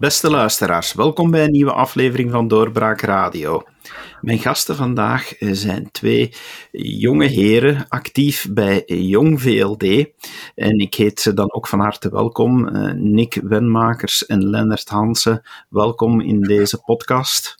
Beste 0.00 0.30
luisteraars, 0.30 0.92
welkom 0.92 1.30
bij 1.30 1.44
een 1.44 1.50
nieuwe 1.50 1.72
aflevering 1.72 2.30
van 2.30 2.48
Doorbraak 2.48 3.00
Radio. 3.00 3.62
Mijn 4.20 4.38
gasten 4.38 4.76
vandaag 4.76 5.32
zijn 5.38 5.90
twee 5.90 6.32
jonge 6.72 7.26
heren, 7.26 7.86
actief 7.88 8.46
bij 8.50 8.82
Jong 8.86 9.40
VLD. 9.40 9.82
En 10.54 10.78
ik 10.78 10.94
heet 10.94 11.20
ze 11.20 11.34
dan 11.34 11.52
ook 11.52 11.66
van 11.66 11.80
harte 11.80 12.10
welkom. 12.10 12.68
Eh, 12.68 12.92
Nick 12.92 13.40
Wenmakers 13.42 14.26
en 14.26 14.50
Lennart 14.50 14.88
Hansen, 14.88 15.42
welkom 15.68 16.20
in 16.20 16.40
deze 16.40 16.78
podcast. 16.78 17.56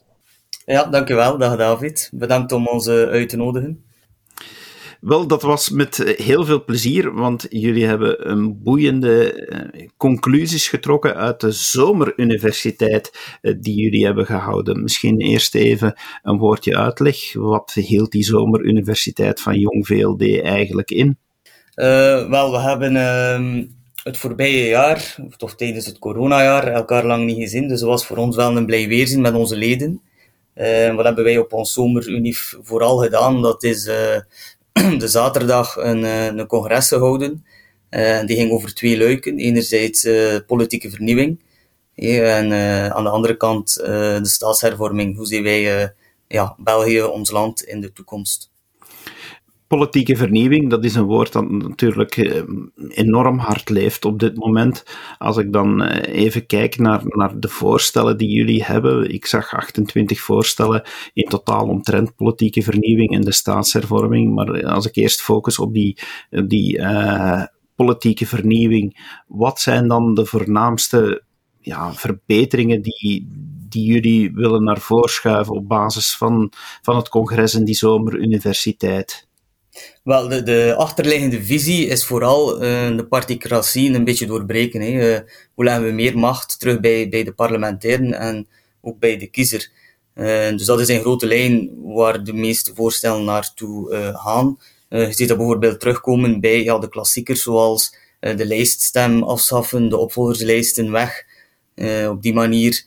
Ja, 0.65 0.85
dankjewel. 0.85 1.39
Dag 1.39 1.57
David. 1.57 2.11
Bedankt 2.15 2.53
om 2.53 2.67
ons 2.67 2.87
eh, 2.87 2.95
uit 2.95 3.29
te 3.29 3.37
nodigen. 3.37 3.85
Wel, 5.01 5.27
dat 5.27 5.43
was 5.43 5.71
met 5.71 5.99
eh, 5.99 6.27
heel 6.27 6.45
veel 6.45 6.65
plezier, 6.65 7.15
want 7.15 7.47
jullie 7.49 7.87
hebben 7.87 8.31
een 8.31 8.63
boeiende 8.63 9.49
uh, 9.75 9.89
conclusies 9.97 10.69
getrokken 10.69 11.15
uit 11.15 11.41
de 11.41 11.51
zomeruniversiteit 11.51 13.39
uh, 13.43 13.55
die 13.61 13.83
jullie 13.83 14.05
hebben 14.05 14.27
gehouden. 14.27 14.83
Misschien 14.83 15.21
eerst 15.21 15.55
even 15.55 15.95
een 16.23 16.39
woordje 16.39 16.77
uitleg. 16.77 17.33
Wat 17.33 17.73
hield 17.73 18.13
die 18.13 18.23
zomeruniversiteit 18.23 19.41
van 19.41 19.59
Jong 19.59 19.87
VLD 19.87 20.41
eigenlijk 20.43 20.91
in? 20.91 21.19
wel, 21.75 22.51
we 22.51 22.59
hebben 22.59 22.97
ehm, 22.97 23.65
het 24.03 24.17
voorbije 24.17 24.69
jaar, 24.69 25.17
of 25.39 25.55
tijdens 25.55 25.87
het 25.87 25.99
coronajaar, 25.99 26.67
elkaar 26.67 27.07
lang 27.07 27.27
niet 27.27 27.39
gezien. 27.39 27.69
Dus 27.69 27.81
het 27.81 27.89
was 27.89 28.07
voor 28.07 28.17
ons 28.17 28.37
wel 28.37 28.57
een 28.57 28.67
blij 28.67 28.89
weerzien 28.89 29.21
met 29.21 29.35
onze 29.35 29.57
leden. 29.57 30.01
wat 30.95 31.05
hebben 31.05 31.25
wij 31.25 31.39
op 31.39 31.53
ons 31.53 31.73
zomerunief 31.73 32.57
vooral 32.63 32.97
gedaan? 32.97 33.43
Dat 33.43 33.63
is 33.63 33.91
de 34.99 35.09
zaterdag 35.09 35.77
een, 35.77 36.05
eh, 36.05 36.27
een 36.27 36.47
congres 36.47 36.89
gehouden. 36.89 37.45
Uh, 37.91 38.25
die 38.25 38.37
ging 38.37 38.51
over 38.51 38.75
twee 38.75 38.99
luiken. 38.99 39.39
Enerzijds 39.39 40.05
uh, 40.05 40.37
politieke 40.47 40.91
vernieuwing. 40.91 41.41
en 41.95 42.53
aan 42.93 43.05
de 43.05 43.11
andere 43.11 43.37
kant 43.37 43.75
de 43.75 44.21
staatshervorming. 44.23 45.17
Hoe 45.17 45.27
zien 45.27 45.43
wij 45.43 45.93
ja, 46.29 46.55
België, 46.59 47.03
ons 47.03 47.31
land, 47.31 47.63
in 47.63 47.81
de 47.81 47.93
toekomst? 47.93 48.50
Politieke 49.77 50.17
vernieuwing, 50.17 50.71
dat 50.71 50.85
is 50.85 50.95
een 50.95 51.05
woord 51.05 51.33
dat 51.33 51.51
natuurlijk 51.51 52.17
eh, 52.17 52.43
enorm 52.89 53.39
hard 53.39 53.69
leeft 53.69 54.05
op 54.05 54.19
dit 54.19 54.37
moment. 54.37 54.85
Als 55.19 55.37
ik 55.37 55.53
dan 55.53 55.83
eh, 55.83 56.23
even 56.23 56.47
kijk 56.47 56.79
naar, 56.79 57.03
naar 57.05 57.41
de 57.41 57.49
voorstellen 57.49 58.17
die 58.17 58.31
jullie 58.31 58.65
hebben, 58.65 59.11
ik 59.13 59.27
zag 59.27 59.55
28 59.55 60.21
voorstellen 60.21 60.83
in 61.13 61.29
totaal 61.29 61.67
omtrent 61.67 62.17
politieke 62.17 62.63
vernieuwing 62.63 63.11
en 63.11 63.21
de 63.21 63.33
staatshervorming, 63.33 64.35
maar 64.35 64.65
als 64.67 64.87
ik 64.87 64.97
eerst 64.97 65.23
focus 65.23 65.59
op 65.59 65.75
die, 65.75 65.99
die 66.47 66.83
politieke 67.75 68.27
vernieuwing, 68.27 69.19
wat 69.27 69.61
zijn 69.61 69.89
dan 69.89 70.15
de 70.15 70.27
voornaamste 70.27 71.23
ja, 71.61 71.93
verbeteringen 71.93 72.83
die, 72.83 73.29
die 73.69 73.85
jullie 73.85 74.33
willen 74.33 74.65
naar 74.65 74.81
voren 74.81 75.11
schuiven 75.11 75.55
op 75.55 75.69
basis 75.69 76.17
van, 76.17 76.53
van 76.83 76.97
het 76.97 77.09
congres 77.09 77.55
en 77.55 77.65
die 77.65 77.75
zomeruniversiteit? 77.75 79.29
Wel, 80.05 80.29
de, 80.29 80.43
de 80.43 80.75
achterliggende 80.77 81.43
visie 81.43 81.87
is 81.87 82.05
vooral 82.05 82.55
uh, 82.55 82.97
de 82.97 83.07
particratie 83.09 83.93
een 83.93 84.05
beetje 84.05 84.27
doorbreken. 84.27 84.81
Hè. 84.81 85.15
Uh, 85.15 85.21
hoe 85.55 85.65
leggen 85.65 85.85
we 85.85 85.91
meer 85.91 86.19
macht 86.19 86.61
terug 86.61 86.81
bij, 86.81 87.09
bij 87.09 87.25
de 87.25 87.33
parlementairen 87.33 88.13
en 88.13 88.49
ook 88.81 88.99
bij 88.99 89.17
de 89.17 89.27
kiezer? 89.27 89.71
Uh, 90.15 90.49
dus 90.49 90.65
dat 90.65 90.81
is 90.81 90.89
in 90.89 91.01
grote 91.01 91.27
lijn 91.27 91.71
waar 91.83 92.25
de 92.25 92.33
meeste 92.33 92.75
voorstellen 92.75 93.25
naartoe 93.25 94.13
gaan. 94.17 94.59
je 94.89 95.13
ziet 95.13 95.29
dat 95.29 95.37
bijvoorbeeld 95.37 95.81
terugkomen 95.81 96.41
bij 96.41 96.63
ja, 96.63 96.79
de 96.79 96.89
klassiekers 96.89 97.43
zoals 97.43 97.97
de 98.21 98.47
lijststem 98.47 99.23
afschaffen, 99.23 99.89
de 99.89 99.97
opvolgerslijsten 99.97 100.91
weg. 100.91 101.25
op 102.09 102.23
die 102.23 102.35
manier 102.35 102.85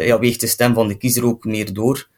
ja, 0.00 0.18
weegt 0.18 0.40
de 0.40 0.46
stem 0.46 0.74
van 0.74 0.88
de 0.88 0.96
kiezer 0.96 1.26
ook 1.26 1.44
meer 1.44 1.72
door. 1.72 2.08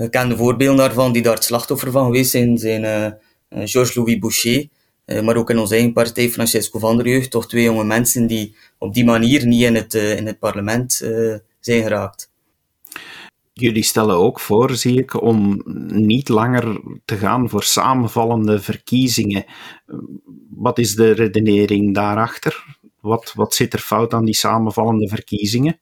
Gekende 0.00 0.36
voorbeelden 0.36 0.76
daarvan, 0.76 1.12
die 1.12 1.22
daar 1.22 1.34
het 1.34 1.44
slachtoffer 1.44 1.90
van 1.90 2.04
geweest 2.04 2.30
zijn, 2.30 2.58
zijn 2.58 2.82
uh, 2.82 3.60
Georges-Louis 3.66 4.18
Boucher, 4.18 4.66
uh, 5.06 5.20
maar 5.20 5.36
ook 5.36 5.50
in 5.50 5.58
onze 5.58 5.74
eigen 5.74 5.92
partij, 5.92 6.28
Francesco 6.28 6.78
van 6.78 6.96
der 6.96 7.08
Jeugd, 7.08 7.30
toch 7.30 7.48
twee 7.48 7.62
jonge 7.62 7.84
mensen 7.84 8.26
die 8.26 8.56
op 8.78 8.94
die 8.94 9.04
manier 9.04 9.46
niet 9.46 9.62
in 9.62 9.74
het, 9.74 9.94
in 9.94 10.26
het 10.26 10.38
parlement 10.38 10.92
zijn 11.60 11.82
geraakt. 11.82 12.30
Jullie 13.52 13.82
stellen 13.82 14.16
ook 14.16 14.40
voor, 14.40 14.76
zie 14.76 14.98
ik, 14.98 15.22
om 15.22 15.62
niet 15.92 16.28
langer 16.28 16.80
te 17.04 17.16
gaan 17.16 17.48
voor 17.48 17.62
samenvallende 17.62 18.60
verkiezingen. 18.60 19.44
Wat 20.50 20.78
is 20.78 20.94
de 20.94 21.10
redenering 21.10 21.94
daarachter? 21.94 22.78
Wat, 23.00 23.32
wat 23.34 23.54
zit 23.54 23.72
er 23.72 23.78
fout 23.78 24.12
aan 24.12 24.24
die 24.24 24.34
samenvallende 24.34 25.08
verkiezingen? 25.08 25.80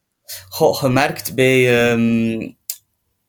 Goh, 0.49 0.77
gemerkt 0.77 1.35
bij, 1.35 1.91
um, 1.93 2.57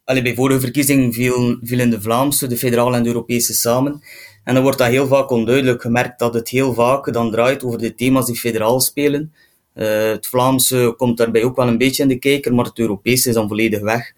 Allee, 0.07 0.21
bij 0.21 0.35
vorige 0.35 0.59
verkiezingen 0.59 1.13
viel, 1.13 1.57
vielen 1.61 1.89
de 1.89 2.01
Vlaamse, 2.01 2.47
de 2.47 2.57
federale 2.57 2.95
en 2.95 3.03
de 3.03 3.07
Europese 3.09 3.53
samen. 3.53 4.01
En 4.43 4.53
dan 4.53 4.63
wordt 4.63 4.77
dat 4.77 4.87
heel 4.87 5.07
vaak 5.07 5.29
onduidelijk 5.29 5.81
gemerkt 5.81 6.19
dat 6.19 6.33
het 6.33 6.49
heel 6.49 6.73
vaak 6.73 7.13
dan 7.13 7.31
draait 7.31 7.63
over 7.63 7.79
de 7.79 7.95
thema's 7.95 8.25
die 8.25 8.35
federaal 8.35 8.79
spelen. 8.79 9.33
Uh, 9.75 10.09
het 10.09 10.27
Vlaamse 10.27 10.93
komt 10.97 11.17
daarbij 11.17 11.43
ook 11.43 11.55
wel 11.55 11.67
een 11.67 11.77
beetje 11.77 12.03
in 12.03 12.09
de 12.09 12.19
kijker, 12.19 12.53
maar 12.53 12.65
het 12.65 12.79
Europese 12.79 13.29
is 13.29 13.35
dan 13.35 13.47
volledig 13.47 13.79
weg. 13.79 14.13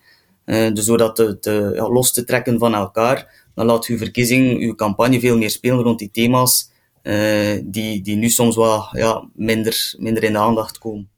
Uh, 0.46 0.74
dus 0.74 0.86
door 0.86 0.98
dat 0.98 1.16
te, 1.16 1.88
los 1.92 2.14
te 2.14 2.24
trekken 2.24 2.60
van 2.60 2.76
elkaar, 2.76 3.46
dan 3.56 3.66
laat 3.66 3.86
uw 3.86 3.98
verkiezing, 3.98 4.62
uw 4.62 4.76
campagne 4.76 5.20
veel 5.20 5.38
meer 5.38 5.50
spelen 5.50 5.84
rond 5.84 6.00
die 6.00 6.12
thema's 6.12 6.72
uh, 7.04 7.60
die, 7.64 8.02
die 8.02 8.16
nu 8.16 8.30
soms 8.30 8.56
wel 8.56 8.88
ja, 8.92 9.30
minder, 9.36 9.94
minder 9.98 10.24
in 10.24 10.34
de 10.34 10.40
aandacht 10.40 10.78
komen. 10.78 11.10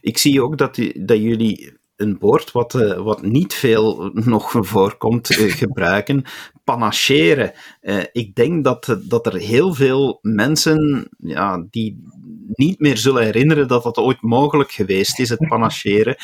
Ik 0.00 0.18
zie 0.18 0.42
ook 0.42 0.58
dat, 0.58 0.76
dat 0.94 1.18
jullie 1.18 1.78
een 2.00 2.16
woord 2.20 2.52
wat, 2.52 2.74
uh, 2.74 3.02
wat 3.02 3.22
niet 3.22 3.54
veel 3.54 4.10
nog 4.14 4.54
voorkomt 4.58 5.30
uh, 5.30 5.52
gebruiken, 5.62 6.24
panacheren. 6.64 7.52
Uh, 7.82 8.02
ik 8.12 8.34
denk 8.34 8.64
dat, 8.64 8.98
dat 9.02 9.26
er 9.26 9.36
heel 9.36 9.74
veel 9.74 10.18
mensen 10.22 11.08
ja, 11.18 11.66
die 11.70 12.04
niet 12.52 12.80
meer 12.80 12.96
zullen 12.96 13.24
herinneren 13.24 13.68
dat 13.68 13.82
dat 13.82 13.96
ooit 13.96 14.22
mogelijk 14.22 14.70
geweest 14.70 15.18
is, 15.18 15.28
het 15.28 15.48
panacheren. 15.48 16.16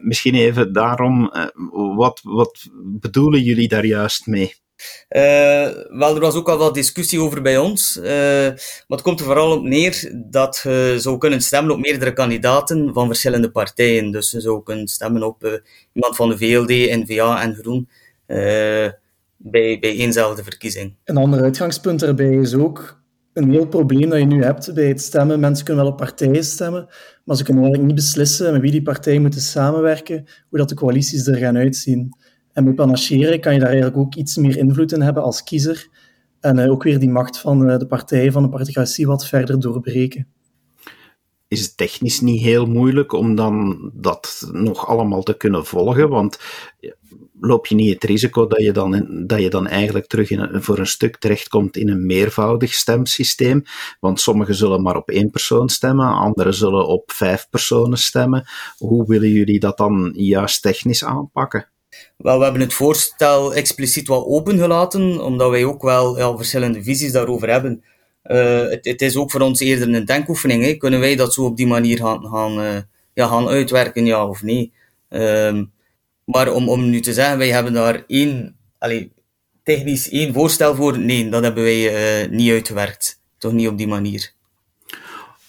misschien 0.00 0.34
even 0.34 0.72
daarom, 0.72 1.32
wat, 1.96 2.20
wat 2.22 2.68
bedoelen 2.82 3.42
jullie 3.42 3.68
daar 3.68 3.86
juist 3.86 4.26
mee? 4.26 4.54
Uh, 5.10 5.68
wel, 5.98 6.14
er 6.14 6.20
was 6.20 6.34
ook 6.34 6.48
al 6.48 6.58
wat 6.58 6.74
discussie 6.74 7.20
over 7.20 7.42
bij 7.42 7.58
ons. 7.58 7.96
Uh, 7.96 8.04
maar 8.04 8.84
het 8.86 9.02
komt 9.02 9.20
er 9.20 9.26
vooral 9.26 9.52
op 9.52 9.62
neer 9.62 10.12
dat 10.14 10.60
je 10.62 10.96
zou 10.98 11.18
kunnen 11.18 11.40
stemmen 11.40 11.72
op 11.72 11.78
meerdere 11.78 12.12
kandidaten 12.12 12.92
van 12.92 13.06
verschillende 13.06 13.50
partijen. 13.50 14.10
Dus 14.10 14.30
je 14.30 14.40
zou 14.40 14.62
kunnen 14.62 14.88
stemmen 14.88 15.22
op 15.22 15.44
uh, 15.44 15.52
iemand 15.92 16.16
van 16.16 16.28
de 16.28 16.38
VLD, 16.38 16.68
N-VA 16.68 17.42
en 17.42 17.54
Groen 17.54 17.88
bij, 19.36 19.78
bij 19.78 19.96
éénzelfde 19.96 20.42
verkiezing. 20.44 20.94
Een 21.04 21.16
ander 21.16 21.42
uitgangspunt 21.42 22.00
daarbij 22.00 22.34
is 22.34 22.54
ook 22.54 22.98
een 23.32 23.50
heel 23.50 23.66
probleem 23.66 24.08
dat 24.08 24.18
je 24.18 24.24
nu 24.24 24.42
hebt 24.42 24.74
bij 24.74 24.88
het 24.88 25.00
stemmen. 25.00 25.40
Mensen 25.40 25.64
kunnen 25.64 25.84
wel 25.84 25.92
op 25.92 25.98
partijen 25.98 26.44
stemmen, 26.44 26.86
maar 27.24 27.36
ze 27.36 27.44
kunnen 27.44 27.62
eigenlijk 27.62 27.94
niet 27.94 28.04
beslissen 28.04 28.52
met 28.52 28.60
wie 28.60 28.70
die 28.70 28.82
partijen 28.82 29.22
moeten 29.22 29.40
samenwerken, 29.40 30.26
hoe 30.48 30.58
dat 30.58 30.68
de 30.68 30.74
coalities 30.74 31.26
er 31.26 31.36
gaan 31.36 31.56
uitzien. 31.56 32.16
En 32.58 32.64
met 32.64 32.74
panacheren 32.74 33.40
kan 33.40 33.52
je 33.52 33.58
daar 33.58 33.68
eigenlijk 33.68 33.98
ook 33.98 34.14
iets 34.14 34.36
meer 34.36 34.56
invloed 34.56 34.92
in 34.92 35.00
hebben 35.00 35.22
als 35.22 35.42
kiezer. 35.42 35.88
En 36.40 36.58
uh, 36.58 36.70
ook 36.70 36.82
weer 36.82 36.98
die 36.98 37.10
macht 37.10 37.38
van 37.38 37.70
uh, 37.70 37.78
de 37.78 37.86
partij, 37.86 38.32
van 38.32 38.42
de 38.42 38.48
particratie, 38.48 39.06
wat 39.06 39.26
verder 39.26 39.60
doorbreken. 39.60 40.26
Is 41.48 41.60
het 41.60 41.76
technisch 41.76 42.20
niet 42.20 42.40
heel 42.40 42.66
moeilijk 42.66 43.12
om 43.12 43.34
dan 43.34 43.90
dat 43.94 44.48
nog 44.52 44.86
allemaal 44.86 45.22
te 45.22 45.36
kunnen 45.36 45.66
volgen? 45.66 46.08
Want 46.08 46.38
loop 47.40 47.66
je 47.66 47.74
niet 47.74 47.94
het 47.94 48.04
risico 48.04 48.46
dat 48.46 48.62
je 48.62 48.72
dan, 48.72 49.24
dat 49.26 49.40
je 49.40 49.50
dan 49.50 49.66
eigenlijk 49.66 50.06
terug 50.06 50.30
in 50.30 50.62
voor 50.62 50.78
een 50.78 50.86
stuk 50.86 51.16
terechtkomt 51.16 51.76
in 51.76 51.88
een 51.88 52.06
meervoudig 52.06 52.74
stemsysteem? 52.74 53.62
Want 54.00 54.20
sommigen 54.20 54.54
zullen 54.54 54.82
maar 54.82 54.96
op 54.96 55.10
één 55.10 55.30
persoon 55.30 55.68
stemmen, 55.68 56.06
anderen 56.06 56.54
zullen 56.54 56.86
op 56.86 57.12
vijf 57.12 57.48
personen 57.50 57.98
stemmen. 57.98 58.44
Hoe 58.76 59.06
willen 59.06 59.30
jullie 59.30 59.60
dat 59.60 59.76
dan 59.76 60.12
juist 60.14 60.62
technisch 60.62 61.04
aanpakken? 61.04 61.68
Wel, 62.16 62.38
we 62.38 62.44
hebben 62.44 62.62
het 62.62 62.74
voorstel 62.74 63.54
expliciet 63.54 64.08
wat 64.08 64.24
opengelaten, 64.24 65.24
omdat 65.24 65.50
wij 65.50 65.64
ook 65.64 65.82
wel 65.82 66.18
ja, 66.18 66.36
verschillende 66.36 66.82
visies 66.82 67.12
daarover 67.12 67.50
hebben. 67.50 67.84
Uh, 68.24 68.68
het, 68.68 68.84
het, 68.84 69.02
is 69.02 69.16
ook 69.16 69.30
voor 69.30 69.40
ons 69.40 69.60
eerder 69.60 69.94
een 69.94 70.04
denkoefening. 70.04 70.64
Hè. 70.64 70.74
Kunnen 70.74 71.00
wij 71.00 71.16
dat 71.16 71.34
zo 71.34 71.44
op 71.44 71.56
die 71.56 71.66
manier 71.66 71.98
gaan, 71.98 72.26
gaan, 72.26 72.60
uh, 72.60 72.76
ja, 73.14 73.26
gaan 73.26 73.48
uitwerken, 73.48 74.04
ja 74.04 74.28
of 74.28 74.42
nee? 74.42 74.72
Um, 75.08 75.72
maar 76.24 76.52
om, 76.52 76.68
om 76.68 76.90
nu 76.90 77.00
te 77.00 77.12
zeggen, 77.12 77.38
wij 77.38 77.48
hebben 77.48 77.72
daar 77.72 78.04
één, 78.06 78.56
allee, 78.78 79.12
technisch 79.62 80.08
één 80.08 80.32
voorstel 80.32 80.74
voor, 80.74 80.98
nee, 80.98 81.28
dat 81.28 81.42
hebben 81.42 81.62
wij 81.62 82.22
uh, 82.22 82.30
niet 82.30 82.50
uitgewerkt. 82.50 83.20
Toch 83.38 83.52
niet 83.52 83.68
op 83.68 83.78
die 83.78 83.86
manier. 83.86 84.32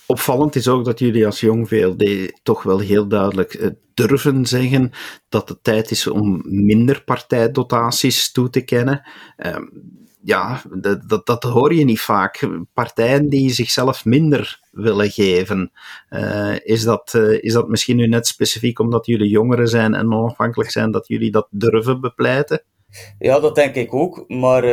Opvallend 0.09 0.55
is 0.55 0.67
ook 0.67 0.85
dat 0.85 0.99
jullie 0.99 1.25
als 1.25 1.39
Jong 1.39 1.67
VLD 1.67 2.33
toch 2.43 2.63
wel 2.63 2.79
heel 2.79 3.07
duidelijk 3.07 3.53
eh, 3.53 3.69
durven 3.93 4.45
zeggen 4.45 4.91
dat 5.29 5.49
het 5.49 5.63
tijd 5.63 5.91
is 5.91 6.07
om 6.07 6.41
minder 6.45 7.03
partijdotaties 7.03 8.31
toe 8.31 8.49
te 8.49 8.61
kennen. 8.61 9.09
Ehm, 9.37 9.63
ja, 10.23 10.61
dat, 11.07 11.25
dat, 11.25 11.43
hoor 11.43 11.73
je 11.73 11.83
niet 11.83 12.01
vaak. 12.01 12.49
Partijen 12.73 13.29
die 13.29 13.49
zichzelf 13.49 14.05
minder 14.05 14.59
willen 14.71 15.09
geven. 15.09 15.71
Uh, 16.09 16.55
is, 16.63 16.83
dat, 16.83 17.13
uh, 17.15 17.43
is 17.43 17.53
dat 17.53 17.67
misschien 17.67 17.95
nu 17.95 18.07
net 18.07 18.27
specifiek 18.27 18.79
omdat 18.79 19.05
jullie 19.05 19.29
jongeren 19.29 19.67
zijn 19.67 19.93
en 19.93 20.13
onafhankelijk 20.13 20.71
zijn, 20.71 20.91
dat 20.91 21.07
jullie 21.07 21.31
dat 21.31 21.47
durven 21.49 22.01
bepleiten? 22.01 22.63
Ja, 23.19 23.39
dat 23.39 23.55
denk 23.55 23.75
ik 23.75 23.93
ook. 23.93 24.23
Maar 24.27 24.63
uh, 24.63 24.69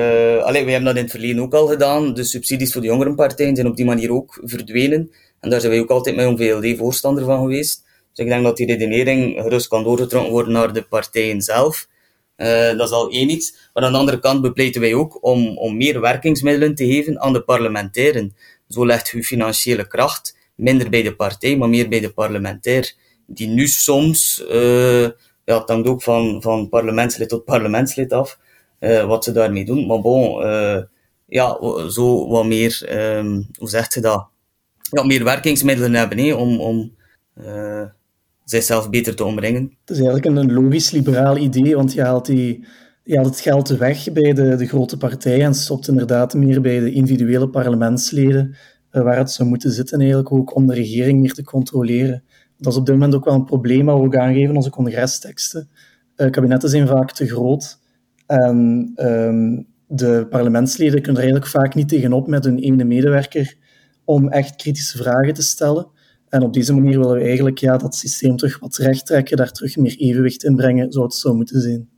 wij 0.51 0.63
hebben 0.63 0.85
dat 0.85 0.97
in 0.97 1.03
het 1.03 1.11
verleden 1.11 1.43
ook 1.43 1.55
al 1.55 1.67
gedaan. 1.67 2.15
De 2.15 2.25
subsidies 2.25 2.73
voor 2.73 2.81
de 2.81 2.87
jongerenpartijen 2.87 3.57
zijn 3.57 3.69
op 3.69 3.77
die 3.77 3.85
manier 3.85 4.13
ook 4.13 4.41
verdwenen. 4.43 5.11
En 5.41 5.51
daar 5.51 5.61
zijn 5.61 5.73
wij 5.73 5.81
ook 5.81 5.91
altijd 5.91 6.17
met 6.17 6.39
VLD 6.39 6.79
voorstander 6.79 7.25
van 7.25 7.41
geweest. 7.41 7.85
Dus 8.15 8.25
ik 8.25 8.31
denk 8.31 8.45
dat 8.45 8.57
die 8.57 8.67
redenering 8.67 9.41
gerust 9.43 9.69
kan 9.69 9.85
doorgetrokken 9.85 10.33
worden 10.33 10.53
naar 10.53 10.73
de 10.73 10.83
partijen 10.83 11.43
zelf. 11.43 11.89
Uh, 12.37 12.77
dat 12.77 12.89
is 12.89 12.91
al 12.91 13.11
één 13.11 13.31
iets. 13.31 13.71
Maar 13.75 13.85
aan 13.85 13.93
de 13.93 13.99
andere 13.99 14.19
kant 14.19 14.43
bepleiten 14.43 14.81
wij 14.81 14.95
ook 14.95 15.25
om, 15.25 15.59
om 15.59 15.77
meer 15.77 16.01
werkingsmiddelen 16.01 16.75
te 16.75 16.87
geven 16.87 17.21
aan 17.21 17.33
de 17.33 17.43
parlementairen. 17.43 18.37
Zo 18.69 18.87
legt 18.87 19.13
u 19.13 19.25
financiële 19.25 19.87
kracht 19.87 20.37
minder 20.55 20.91
bij 20.91 21.03
de 21.03 21.17
partij, 21.17 21.57
maar 21.57 21.69
meer 21.69 21.89
bij 21.89 22.01
de 22.01 22.13
parlementair. 22.13 22.95
Die 23.27 23.49
nu 23.49 23.67
soms, 23.67 24.45
uh, 24.51 25.03
ja, 25.45 25.59
het 25.59 25.69
hangt 25.69 25.89
ook 25.89 26.03
van, 26.03 26.43
van 26.43 26.69
parlementslid 26.69 27.29
tot 27.29 27.45
parlementslid 27.45 28.13
af, 28.13 28.39
uh, 28.81 29.05
wat 29.05 29.25
ze 29.25 29.33
daarmee 29.33 29.65
doen. 29.65 29.87
Maar 29.87 30.01
bon, 30.01 30.45
ja, 31.27 31.59
zo 31.91 32.29
wat 32.29 32.47
meer, 32.47 32.89
um, 33.17 33.49
hoe 33.59 33.69
zegt 33.69 33.95
je 33.95 34.01
dat? 34.01 34.29
Ja, 34.91 35.03
meer 35.03 35.25
werkingsmiddelen 35.25 35.95
hebben, 35.95 36.39
om, 36.39 36.61
om 36.61 36.95
zichzelf 38.47 38.91
beter 38.91 39.15
te 39.15 39.25
omringen. 39.25 39.63
Het 39.81 39.97
is 39.97 40.05
eigenlijk 40.05 40.27
een, 40.37 40.53
logisch 40.53 40.91
liberaal 40.91 41.37
idee, 41.37 41.77
want 41.77 41.93
je 41.93 42.03
haalt, 42.03 42.27
die, 42.27 42.65
je 43.03 43.17
haalt 43.17 43.27
het 43.27 43.41
geld 43.41 43.69
weg 43.69 44.13
bij 44.13 44.33
de, 44.33 44.57
de 44.57 44.67
grote 44.67 44.97
partijen 44.97 45.45
en 45.45 45.55
stopt 45.55 45.89
inderdaad 45.89 46.35
meer 46.35 46.61
bij 46.61 46.81
de 46.81 46.93
individuele 46.93 47.49
parlementsleden, 47.49 48.57
uh, 48.93 49.03
waar 49.03 49.17
het 49.17 49.31
zou 49.31 49.49
moeten 49.49 49.71
zitten 49.71 49.99
eigenlijk 49.99 50.33
ook 50.33 50.55
om 50.55 50.67
de 50.67 50.75
regering 50.75 51.21
meer 51.21 51.33
te 51.33 51.45
controleren. 51.45 52.23
Dat 52.59 52.73
is 52.73 52.79
op 52.79 52.87
dit 52.87 52.95
moment 52.95 53.15
ook 53.15 53.25
wel 53.25 53.35
een 53.35 53.45
probleem 53.45 53.87
wat 53.87 53.99
we 53.99 54.05
ook 54.05 54.17
aangeven 54.17 54.57
onze 54.57 54.71
congresteksten. 54.71 55.69
Uh, 56.17 56.31
kabinetten 56.31 56.69
zijn 56.69 56.87
vaak 56.87 57.13
te 57.13 57.27
groot 57.27 57.79
en 58.27 58.93
um, 58.97 59.67
de 59.87 60.27
parlementsleden 60.31 61.03
kunnen 61.03 61.23
er 61.23 61.29
eigenlijk 61.29 61.47
vaak 61.47 61.75
niet 61.75 61.89
tegenop 61.89 62.27
met 62.27 62.45
hun 62.45 62.59
ene 62.59 62.85
medewerker 62.85 63.57
om 64.07 64.29
echt 64.29 64.57
kritische 64.57 64.97
vragen 64.99 65.35
te 65.35 65.43
stellen. 65.43 65.87
En 66.29 66.43
op 66.43 66.53
deze 66.53 66.75
manier 66.75 66.99
willen 66.99 67.17
we 67.17 67.25
eigenlijk 67.25 67.59
ja, 67.59 67.77
dat 67.77 67.95
systeem 67.95 68.37
terug 68.37 68.59
wat 68.59 68.77
recht 68.77 69.07
trekken, 69.07 69.37
daar 69.37 69.53
terug 69.53 69.77
meer 69.77 69.97
evenwicht 69.97 70.45
in 70.45 70.57
brengen, 70.57 70.93
zoals 70.93 71.13
het 71.13 71.23
zou 71.23 71.37
moeten 71.37 71.61
zijn. 71.61 71.89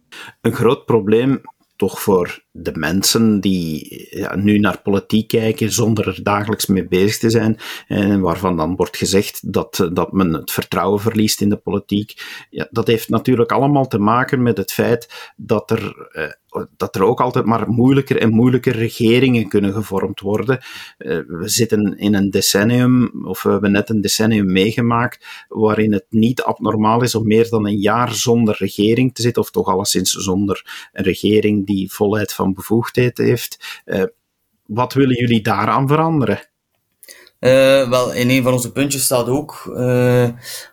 Een 0.41 0.53
groot 0.53 0.85
probleem 0.85 1.41
toch 1.77 2.01
voor 2.01 2.45
de 2.59 2.73
mensen 2.75 3.41
die 3.41 4.09
nu 4.35 4.59
naar 4.59 4.81
politiek 4.83 5.29
kijken 5.29 5.73
zonder 5.73 6.09
er 6.09 6.23
dagelijks 6.23 6.67
mee 6.67 6.89
bezig 6.89 7.19
te 7.19 7.31
zijn, 7.31 7.59
en 7.87 8.21
waarvan 8.21 8.57
dan 8.57 8.77
wordt 8.77 8.97
gezegd 8.97 9.53
dat, 9.53 9.89
dat 9.93 10.13
men 10.13 10.33
het 10.33 10.51
vertrouwen 10.51 11.01
verliest 11.01 11.41
in 11.41 11.49
de 11.49 11.57
politiek. 11.57 12.47
Ja, 12.51 12.69
dat 12.71 12.87
heeft 12.87 13.09
natuurlijk 13.09 13.53
allemaal 13.53 13.87
te 13.87 13.99
maken 13.99 14.43
met 14.43 14.57
het 14.57 14.73
feit 14.73 15.33
dat 15.37 15.71
er 15.71 16.09
eh, 16.13 16.31
dat 16.77 16.95
er 16.95 17.03
ook 17.03 17.21
altijd 17.21 17.45
maar 17.45 17.69
moeilijker 17.69 18.17
en 18.17 18.31
moeilijker 18.31 18.77
regeringen 18.77 19.49
kunnen 19.49 19.73
gevormd 19.73 20.21
worden. 20.21 20.59
Uh, 20.99 21.19
we 21.27 21.49
zitten 21.49 21.99
in 21.99 22.15
een 22.15 22.31
decennium, 22.31 23.27
of 23.27 23.43
we 23.43 23.51
hebben 23.51 23.73
net 23.73 23.91
een 23.91 24.01
decennium 24.01 24.53
meegemaakt, 24.53 25.47
waarin 25.49 25.93
het 25.93 26.07
niet 26.11 26.43
abnormaal 26.43 27.03
is 27.03 27.15
om 27.15 27.27
meer 27.27 27.49
dan 27.49 27.67
een 27.67 27.79
jaar 27.79 28.15
zonder 28.15 28.57
regering 28.59 29.15
te 29.15 29.23
zitten, 29.23 29.43
of 29.43 29.51
toch 29.51 29.67
alleszins 29.67 30.11
zonder 30.11 30.89
een 30.93 31.05
regering 31.05 31.67
die 31.67 31.93
volheid 31.93 32.33
van 32.33 32.48
bevoegdheid 32.55 33.19
heeft. 33.19 33.81
Uh, 33.87 34.03
wat 34.67 34.93
willen 34.93 35.17
jullie 35.17 35.43
daaraan 35.43 35.89
veranderen? 35.89 36.49
Uh, 37.41 37.89
wel, 37.89 38.13
in 38.13 38.31
een 38.31 38.43
van 38.43 38.53
onze 38.53 38.73
puntjes 38.73 39.05
staat 39.05 39.29
ook, 39.29 39.73
uh, 39.77 40.29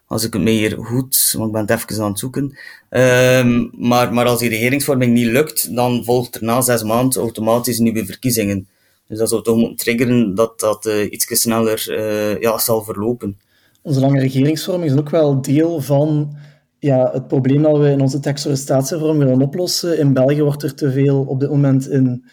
als 0.08 0.24
ik 0.24 0.34
het 0.34 0.42
me 0.42 0.50
hier 0.50 0.78
goed, 0.78 1.34
want 1.38 1.48
ik 1.48 1.52
ben 1.52 1.62
het 1.62 1.90
even 1.90 2.04
aan 2.04 2.10
het 2.10 2.20
zoeken, 2.20 2.58
uh, 2.90 3.66
maar, 3.72 4.14
maar 4.14 4.26
als 4.26 4.40
die 4.40 4.50
regeringsvorming 4.50 5.14
niet 5.14 5.28
lukt, 5.28 5.76
dan 5.76 6.04
volgt 6.04 6.36
er 6.36 6.44
na 6.44 6.62
zes 6.62 6.84
maanden 6.84 7.22
automatisch 7.22 7.80
nieuwe 7.80 8.06
verkiezingen. 8.06 8.68
Dus 9.08 9.18
dat 9.18 9.30
zou 9.30 9.44
toch 9.44 9.58
moeten 9.58 9.76
triggeren 9.76 10.36
dat 10.36 10.60
dat 10.60 10.86
uh, 10.86 11.12
iets 11.12 11.42
sneller 11.42 11.94
ja, 12.42 12.58
zal 12.58 12.84
verlopen. 12.84 13.40
Onze 13.82 14.00
lange 14.00 14.20
regeringsvorming 14.20 14.92
is 14.92 14.98
ook 14.98 15.10
wel 15.10 15.42
deel 15.42 15.82
van 15.82 16.38
ja, 16.86 17.10
het 17.12 17.28
probleem 17.28 17.62
dat 17.62 17.78
we 17.78 17.90
in 17.90 18.02
onze 18.02 18.20
tekst 18.20 18.44
voor 18.88 19.18
willen 19.18 19.42
oplossen. 19.42 19.98
In 19.98 20.14
België 20.14 20.42
wordt 20.42 20.64
er 20.64 20.76
te 20.76 20.92
veel 20.92 21.24
op 21.24 21.40
dit 21.40 21.50
moment 21.50 21.88
in 21.88 22.26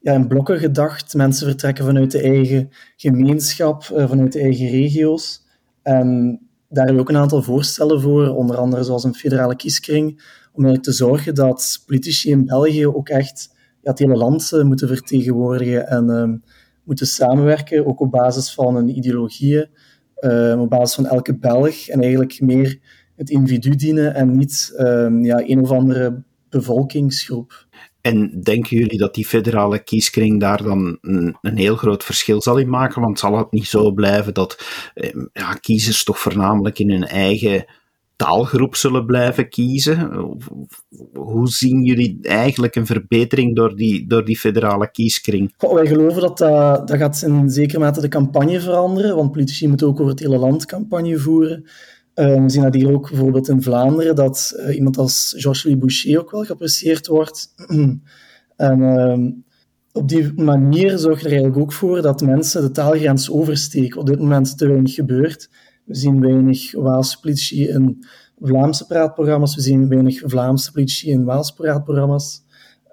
ja, 0.00 0.12
in 0.12 0.28
blokken 0.28 0.58
gedacht. 0.58 1.14
Mensen 1.14 1.46
vertrekken 1.46 1.84
vanuit 1.84 2.10
de 2.10 2.20
eigen 2.20 2.68
gemeenschap, 2.96 3.90
uh, 3.92 4.08
vanuit 4.08 4.32
de 4.32 4.40
eigen 4.40 4.68
regio's. 4.68 5.46
En 5.82 6.40
daar 6.68 6.84
hebben 6.84 6.94
we 6.94 7.00
ook 7.00 7.08
een 7.08 7.22
aantal 7.22 7.42
voorstellen 7.42 8.00
voor, 8.00 8.28
onder 8.28 8.56
andere 8.56 8.82
zoals 8.82 9.04
een 9.04 9.14
federale 9.14 9.56
kieskring, 9.56 10.08
om 10.52 10.64
eigenlijk 10.64 10.82
te 10.82 10.92
zorgen 10.92 11.34
dat 11.34 11.82
politici 11.86 12.30
in 12.30 12.44
België 12.44 12.86
ook 12.86 13.08
echt 13.08 13.50
ja, 13.82 13.90
het 13.90 13.98
hele 13.98 14.16
land 14.16 14.50
uh, 14.54 14.62
moeten 14.62 14.88
vertegenwoordigen 14.88 15.88
en 15.88 16.08
uh, 16.08 16.50
moeten 16.84 17.06
samenwerken, 17.06 17.86
ook 17.86 18.00
op 18.00 18.10
basis 18.10 18.54
van 18.54 18.76
een 18.76 18.96
ideologie, 18.96 19.68
op 20.58 20.70
basis 20.70 20.94
van 20.94 21.06
elke 21.06 21.38
Belg, 21.38 21.88
en 21.88 22.00
eigenlijk 22.00 22.40
meer 22.40 22.78
het 23.20 23.30
individu 23.30 23.76
dienen 23.76 24.14
en 24.14 24.36
niet 24.36 24.72
ja, 25.22 25.48
een 25.48 25.60
of 25.60 25.70
andere 25.70 26.22
bevolkingsgroep. 26.48 27.68
En 28.00 28.40
denken 28.42 28.76
jullie 28.76 28.98
dat 28.98 29.14
die 29.14 29.26
federale 29.26 29.78
kieskring 29.78 30.40
daar 30.40 30.62
dan 30.62 30.98
een, 31.00 31.36
een, 31.40 31.56
heel 31.56 31.76
groot 31.76 32.04
verschil 32.04 32.42
zal 32.42 32.58
in 32.58 32.68
maken? 32.68 33.02
Want 33.02 33.18
zal 33.18 33.38
het 33.38 33.50
niet 33.50 33.66
zo 33.66 33.90
blijven 33.92 34.34
dat 34.34 34.64
eh, 34.94 35.10
ja, 35.32 35.52
kiezers 35.52 36.04
toch 36.04 36.18
voornamelijk 36.18 36.78
in 36.78 36.90
hun 36.90 37.04
eigen 37.04 37.64
taalgroep 38.16 38.76
zullen 38.76 39.06
blijven 39.06 39.48
kiezen? 39.48 40.10
Hoe 41.12 41.48
zien 41.48 41.84
jullie 41.84 42.18
eigenlijk 42.22 42.76
een 42.76 42.86
verbetering 42.86 43.56
door 43.56 43.76
die, 43.76 44.06
door 44.06 44.24
die 44.24 44.38
federale 44.38 44.90
kieskring? 44.90 45.54
Goh, 45.56 45.74
wij 45.74 45.86
geloven 45.86 46.20
dat, 46.20 46.38
dat 46.38 46.88
dat 46.88 46.96
gaat 46.96 47.22
in 47.22 47.50
zekere 47.50 47.78
mate 47.78 48.00
de 48.00 48.08
campagne 48.08 48.60
veranderen, 48.60 49.16
want 49.16 49.32
politici 49.32 49.68
moeten 49.68 49.86
ook 49.86 50.00
over 50.00 50.12
het 50.12 50.20
hele 50.20 50.38
land 50.38 50.66
campagne 50.66 51.18
voeren. 51.18 51.64
Uh, 52.20 52.42
we 52.42 52.48
zien 52.48 52.62
dat 52.62 52.74
hier 52.74 52.92
ook 52.92 53.08
bijvoorbeeld 53.08 53.48
in 53.48 53.62
Vlaanderen, 53.62 54.14
dat 54.14 54.54
uh, 54.56 54.74
iemand 54.74 54.98
als 54.98 55.34
Georges-Louis 55.36 55.78
Boucher 55.78 56.20
ook 56.20 56.30
wel 56.30 56.44
geapprecieerd 56.44 57.06
wordt. 57.06 57.54
en 58.56 58.80
uh, 58.80 59.32
op 59.92 60.08
die 60.08 60.32
manier 60.32 60.98
zorgt 60.98 61.24
er 61.24 61.30
eigenlijk 61.30 61.60
ook 61.60 61.72
voor 61.72 62.02
dat 62.02 62.20
mensen 62.20 62.62
de 62.62 62.70
taalgrens 62.70 63.30
oversteken. 63.30 64.00
Op 64.00 64.06
dit 64.06 64.18
moment 64.18 64.58
te 64.58 64.66
weinig 64.66 64.94
gebeurt. 64.94 65.50
We 65.84 65.94
zien 65.94 66.20
weinig 66.20 66.72
Waalse 66.72 67.20
politici 67.20 67.68
in 67.68 68.04
Vlaamse 68.40 68.86
praatprogramma's, 68.86 69.54
we 69.54 69.60
zien 69.60 69.88
weinig 69.88 70.22
Vlaamse 70.24 70.72
politici 70.72 71.10
in 71.10 71.24
Waalse 71.24 71.54
praatprogramma's. 71.54 72.42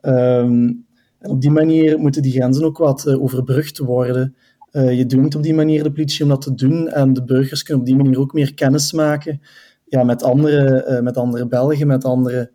Ehm, 0.02 0.74
en 1.20 1.30
op 1.30 1.42
die 1.42 1.52
manier 1.52 2.00
moeten 2.00 2.22
die 2.22 2.32
grenzen 2.32 2.64
ook 2.64 2.78
wat 2.78 3.06
uh, 3.08 3.22
overbrugd 3.22 3.78
worden. 3.78 4.36
Uh, 4.78 4.98
je 4.98 5.06
dwingt 5.06 5.36
op 5.36 5.44
die 5.44 5.54
manier 5.54 5.84
de 5.84 5.92
politie 5.92 6.24
om 6.24 6.30
dat 6.30 6.42
te 6.42 6.56
doen 6.56 6.88
en 6.88 7.14
de 7.14 7.24
burgers 7.24 7.64
kunnen 7.64 7.84
op 7.84 7.90
die 7.90 7.98
manier 7.98 8.20
ook 8.20 8.34
meer 8.34 8.54
kennis 8.54 8.92
maken 8.92 9.42
ja, 9.86 10.04
met, 10.04 10.24
andere, 10.24 10.88
uh, 10.90 11.00
met 11.00 11.18
andere 11.18 11.48
Belgen, 11.48 11.88
met 11.88 12.06
andere 12.06 12.52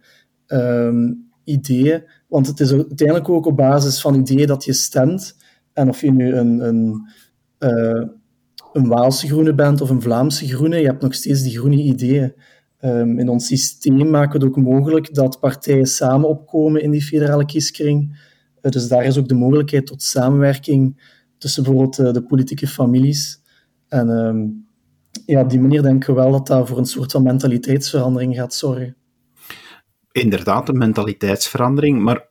um, 0.46 1.30
ideeën. 1.44 2.04
Want 2.28 2.46
het 2.46 2.60
is 2.60 2.72
uiteindelijk 2.72 3.28
ook 3.28 3.46
op 3.46 3.56
basis 3.56 4.00
van 4.00 4.14
ideeën 4.14 4.46
dat 4.46 4.64
je 4.64 4.72
stemt. 4.72 5.36
En 5.72 5.88
of 5.88 6.00
je 6.00 6.12
nu 6.12 6.34
een, 6.34 6.60
een, 6.60 7.08
uh, 7.58 8.06
een 8.72 8.88
Waalse 8.88 9.26
groene 9.26 9.54
bent 9.54 9.80
of 9.80 9.90
een 9.90 10.02
Vlaamse 10.02 10.48
groene, 10.48 10.76
je 10.76 10.86
hebt 10.86 11.02
nog 11.02 11.14
steeds 11.14 11.42
die 11.42 11.58
groene 11.58 11.82
ideeën. 11.82 12.34
Um, 12.80 13.18
in 13.18 13.28
ons 13.28 13.46
systeem 13.46 14.10
maken 14.10 14.38
we 14.38 14.46
het 14.46 14.56
ook 14.56 14.64
mogelijk 14.64 15.14
dat 15.14 15.40
partijen 15.40 15.86
samen 15.86 16.28
opkomen 16.28 16.82
in 16.82 16.90
die 16.90 17.02
federale 17.02 17.44
kieskring. 17.44 18.20
dus 18.60 18.88
daar 18.88 19.04
is 19.04 19.18
ook 19.18 19.28
de 19.28 19.34
mogelijkheid 19.34 19.86
tot 19.86 20.02
samenwerking 20.02 20.96
tussen 21.42 21.62
bijvoorbeeld 21.62 21.98
eh, 21.98 22.12
de 22.12 22.22
politieke 22.22 22.66
families. 22.66 23.42
En 23.88 24.10
ehm, 24.10 24.46
ja, 25.26 25.40
op 25.40 25.50
die 25.50 25.60
manier 25.60 25.82
denk 25.82 26.08
ik 26.08 26.14
wel 26.14 26.30
dat 26.30 26.46
dat 26.46 26.68
voor 26.68 26.78
een 26.78 26.86
soort 26.86 27.12
van 27.12 27.22
mentaliteitsverandering 27.22 28.34
gaat 28.34 28.54
zorgen. 28.54 28.96
Inderdaad, 30.12 30.68
een 30.68 30.78
mentaliteitsverandering, 30.78 32.02
maar 32.02 32.28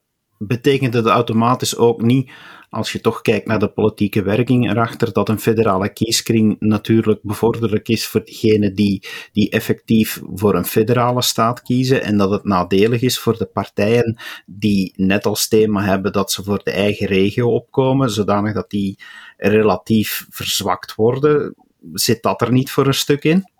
betekent 0.48 0.94
het 0.94 1.06
automatisch 1.06 1.78
ook 1.78 2.02
niet, 2.02 2.32
als 2.70 2.92
je 2.92 3.02
toch 3.02 3.22
kijkt 3.22 3.48
naar 3.48 3.60
de 3.60 3.72
politieke 3.72 4.24
werking 4.24 4.70
erachter, 4.70 5.14
dat 5.14 5.30
een 5.30 5.40
federale 5.40 5.94
kieskring 5.94 6.56
natuurlijk 6.60 7.20
bevorderlijk 7.22 7.90
is 7.90 8.08
voor 8.08 8.24
diegenen 8.26 8.76
die, 8.76 9.08
die 9.32 9.50
effectief 9.50 10.22
voor 10.34 10.56
een 10.56 10.66
federale 10.66 11.22
staat 11.22 11.62
kiezen 11.62 12.04
en 12.04 12.18
dat 12.18 12.32
het 12.32 12.44
nadelig 12.44 13.02
is 13.02 13.20
voor 13.20 13.38
de 13.38 13.46
partijen 13.46 14.20
die 14.46 14.94
net 14.96 15.26
als 15.26 15.48
thema 15.48 15.84
hebben 15.84 16.12
dat 16.12 16.32
ze 16.32 16.44
voor 16.44 16.62
de 16.64 16.72
eigen 16.72 17.08
regio 17.08 17.54
opkomen, 17.54 18.10
zodanig 18.10 18.54
dat 18.54 18.70
die 18.70 19.00
relatief 19.38 20.26
verzwakt 20.30 20.96
worden. 20.96 21.56
Zit 21.94 22.24
dat 22.24 22.42
er 22.42 22.52
niet 22.52 22.72
voor 22.72 22.88
een 22.88 22.94
stuk 22.94 23.24
in? 23.24 23.51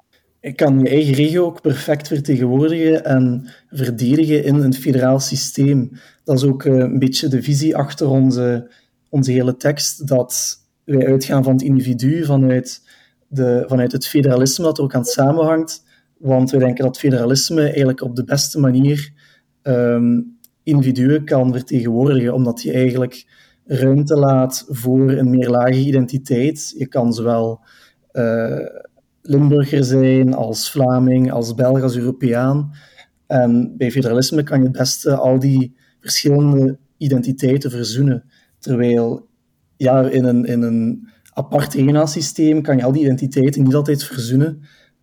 Je 0.42 0.54
kan 0.54 0.80
je 0.80 0.90
eigen 0.90 1.14
regio 1.14 1.46
ook 1.46 1.62
perfect 1.62 2.08
vertegenwoordigen 2.08 3.06
en 3.06 3.50
verdedigen 3.70 4.44
in 4.44 4.56
een 4.56 4.74
federaal 4.74 5.20
systeem. 5.20 5.92
Dat 6.24 6.38
is 6.38 6.44
ook 6.44 6.64
een 6.64 7.00
beetje 7.00 7.28
de 7.28 7.44
visie 7.44 7.76
achter 7.76 8.08
onze, 8.10 8.72
onze 9.10 9.32
hele 9.32 9.58
tekst, 9.58 10.08
dat 10.08 10.60
wij 10.84 11.08
uitgaan 11.08 11.44
van 11.44 11.54
het 11.54 11.62
individu, 11.62 12.26
vanuit, 12.26 12.82
de, 13.28 13.64
vanuit 13.68 13.92
het 13.92 14.08
federalisme 14.08 14.64
dat 14.64 14.78
er 14.78 14.84
ook 14.84 14.96
aan 14.96 15.06
samenhangt. 15.06 15.84
Want 16.18 16.52
wij 16.52 16.60
denken 16.60 16.86
dat 16.86 16.98
federalisme 16.98 17.62
eigenlijk 17.62 18.02
op 18.02 18.16
de 18.16 18.24
beste 18.24 18.60
manier 18.60 19.12
um, 19.64 20.38
individuen 20.64 21.26
kan 21.26 21.52
vertegenwoordigen, 21.52 22.34
omdat 22.34 22.62
je 22.62 22.72
eigenlijk 22.72 23.26
ruimte 23.66 24.16
laat 24.16 24.66
voor 24.70 25.12
een 25.12 25.30
meerlagige 25.30 25.88
identiteit. 25.88 26.74
Je 26.78 26.88
kan 26.88 27.14
zowel 27.14 27.60
uh, 28.14 28.60
Limburger 29.22 29.84
zijn 29.84 30.34
als 30.34 30.72
Vlaming, 30.72 31.32
als 31.32 31.56
Belg, 31.56 31.82
als 31.82 31.98
Europeaan. 31.98 32.72
En 33.28 33.78
bij 33.78 33.92
federalisme 33.92 34.44
kan 34.44 34.58
je 34.58 34.64
het 34.64 34.78
beste 34.78 35.16
al 35.16 35.40
die 35.40 35.76
verschillende 36.00 36.78
identiteiten 36.98 37.72
verzoenen. 37.72 38.24
Terwijl 38.60 39.28
ja, 39.78 40.10
in 40.10 40.24
een, 40.24 40.46
in 40.46 40.62
een 40.62 41.10
apart 41.34 41.74
eenheidssysteem 41.74 42.62
kan 42.62 42.78
je 42.78 42.84
al 42.84 42.92
die 42.92 43.04
identiteiten 43.04 43.64
niet 43.64 43.76
altijd 43.76 44.04
verzoenen. 44.04 44.62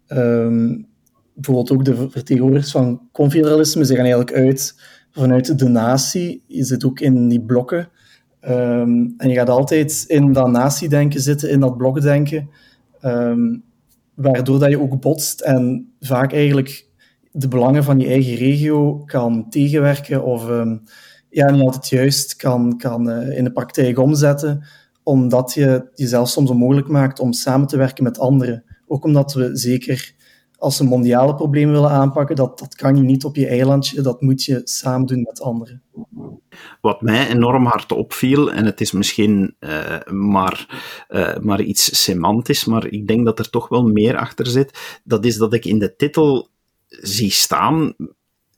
Um, 0.08 0.86
bijvoorbeeld 1.34 1.70
ook 1.70 1.84
de 1.84 2.10
vertegenwoordigers 2.10 2.72
van 2.72 3.00
confederalisme, 3.12 3.84
ze 3.84 3.94
gaan 3.94 4.04
eigenlijk 4.04 4.36
uit 4.36 4.74
vanuit 5.10 5.58
de 5.58 5.68
natie. 5.68 6.42
Je 6.46 6.64
zit 6.64 6.84
ook 6.84 7.00
in 7.00 7.28
die 7.28 7.40
blokken. 7.40 7.88
Um, 8.40 9.14
en 9.16 9.28
je 9.28 9.34
gaat 9.34 9.48
altijd 9.48 10.04
in 10.06 10.32
dat 10.32 10.50
natiedenken 10.50 11.20
zitten, 11.20 11.50
in 11.50 11.60
dat 11.60 11.76
blokdenken, 11.76 12.50
um, 13.02 13.62
waardoor 14.20 14.58
dat 14.58 14.70
je 14.70 14.80
ook 14.80 15.00
botst 15.00 15.40
en 15.40 15.92
vaak 16.00 16.32
eigenlijk 16.32 16.86
de 17.32 17.48
belangen 17.48 17.84
van 17.84 17.98
je 17.98 18.06
eigen 18.06 18.34
regio 18.34 19.04
kan 19.04 19.50
tegenwerken 19.50 20.24
of 20.24 20.48
um, 20.48 20.82
ja, 21.30 21.50
niet 21.50 21.62
altijd 21.62 21.88
juist 21.88 22.36
kan, 22.36 22.78
kan 22.78 23.10
uh, 23.10 23.36
in 23.36 23.44
de 23.44 23.52
praktijk 23.52 23.98
omzetten, 23.98 24.64
omdat 25.02 25.54
je 25.54 25.88
jezelf 25.94 26.28
soms 26.28 26.50
onmogelijk 26.50 26.88
maakt 26.88 27.20
om 27.20 27.32
samen 27.32 27.66
te 27.66 27.76
werken 27.76 28.04
met 28.04 28.18
anderen. 28.18 28.64
Ook 28.86 29.04
omdat 29.04 29.32
we 29.32 29.56
zeker 29.56 30.14
als 30.58 30.78
we 30.78 30.84
mondiale 30.84 31.34
problemen 31.34 31.74
willen 31.74 31.90
aanpakken, 31.90 32.36
dat, 32.36 32.58
dat 32.58 32.74
kan 32.74 32.96
je 32.96 33.02
niet 33.02 33.24
op 33.24 33.36
je 33.36 33.46
eilandje, 33.46 34.02
dat 34.02 34.20
moet 34.20 34.44
je 34.44 34.60
samen 34.64 35.06
doen 35.06 35.22
met 35.22 35.40
anderen. 35.40 35.82
Wat 36.80 37.00
mij 37.00 37.28
enorm 37.28 37.66
hard 37.66 37.92
opviel, 37.92 38.52
en 38.52 38.64
het 38.64 38.80
is 38.80 38.92
misschien 38.92 39.56
uh, 39.60 39.98
maar, 40.06 40.82
uh, 41.08 41.36
maar 41.36 41.60
iets 41.60 42.02
semantisch, 42.04 42.64
maar 42.64 42.86
ik 42.86 43.06
denk 43.06 43.24
dat 43.24 43.38
er 43.38 43.50
toch 43.50 43.68
wel 43.68 43.82
meer 43.82 44.16
achter 44.16 44.46
zit, 44.46 45.00
dat 45.04 45.24
is 45.24 45.36
dat 45.36 45.52
ik 45.52 45.64
in 45.64 45.78
de 45.78 45.96
titel 45.96 46.48
zie 46.88 47.30
staan 47.30 47.94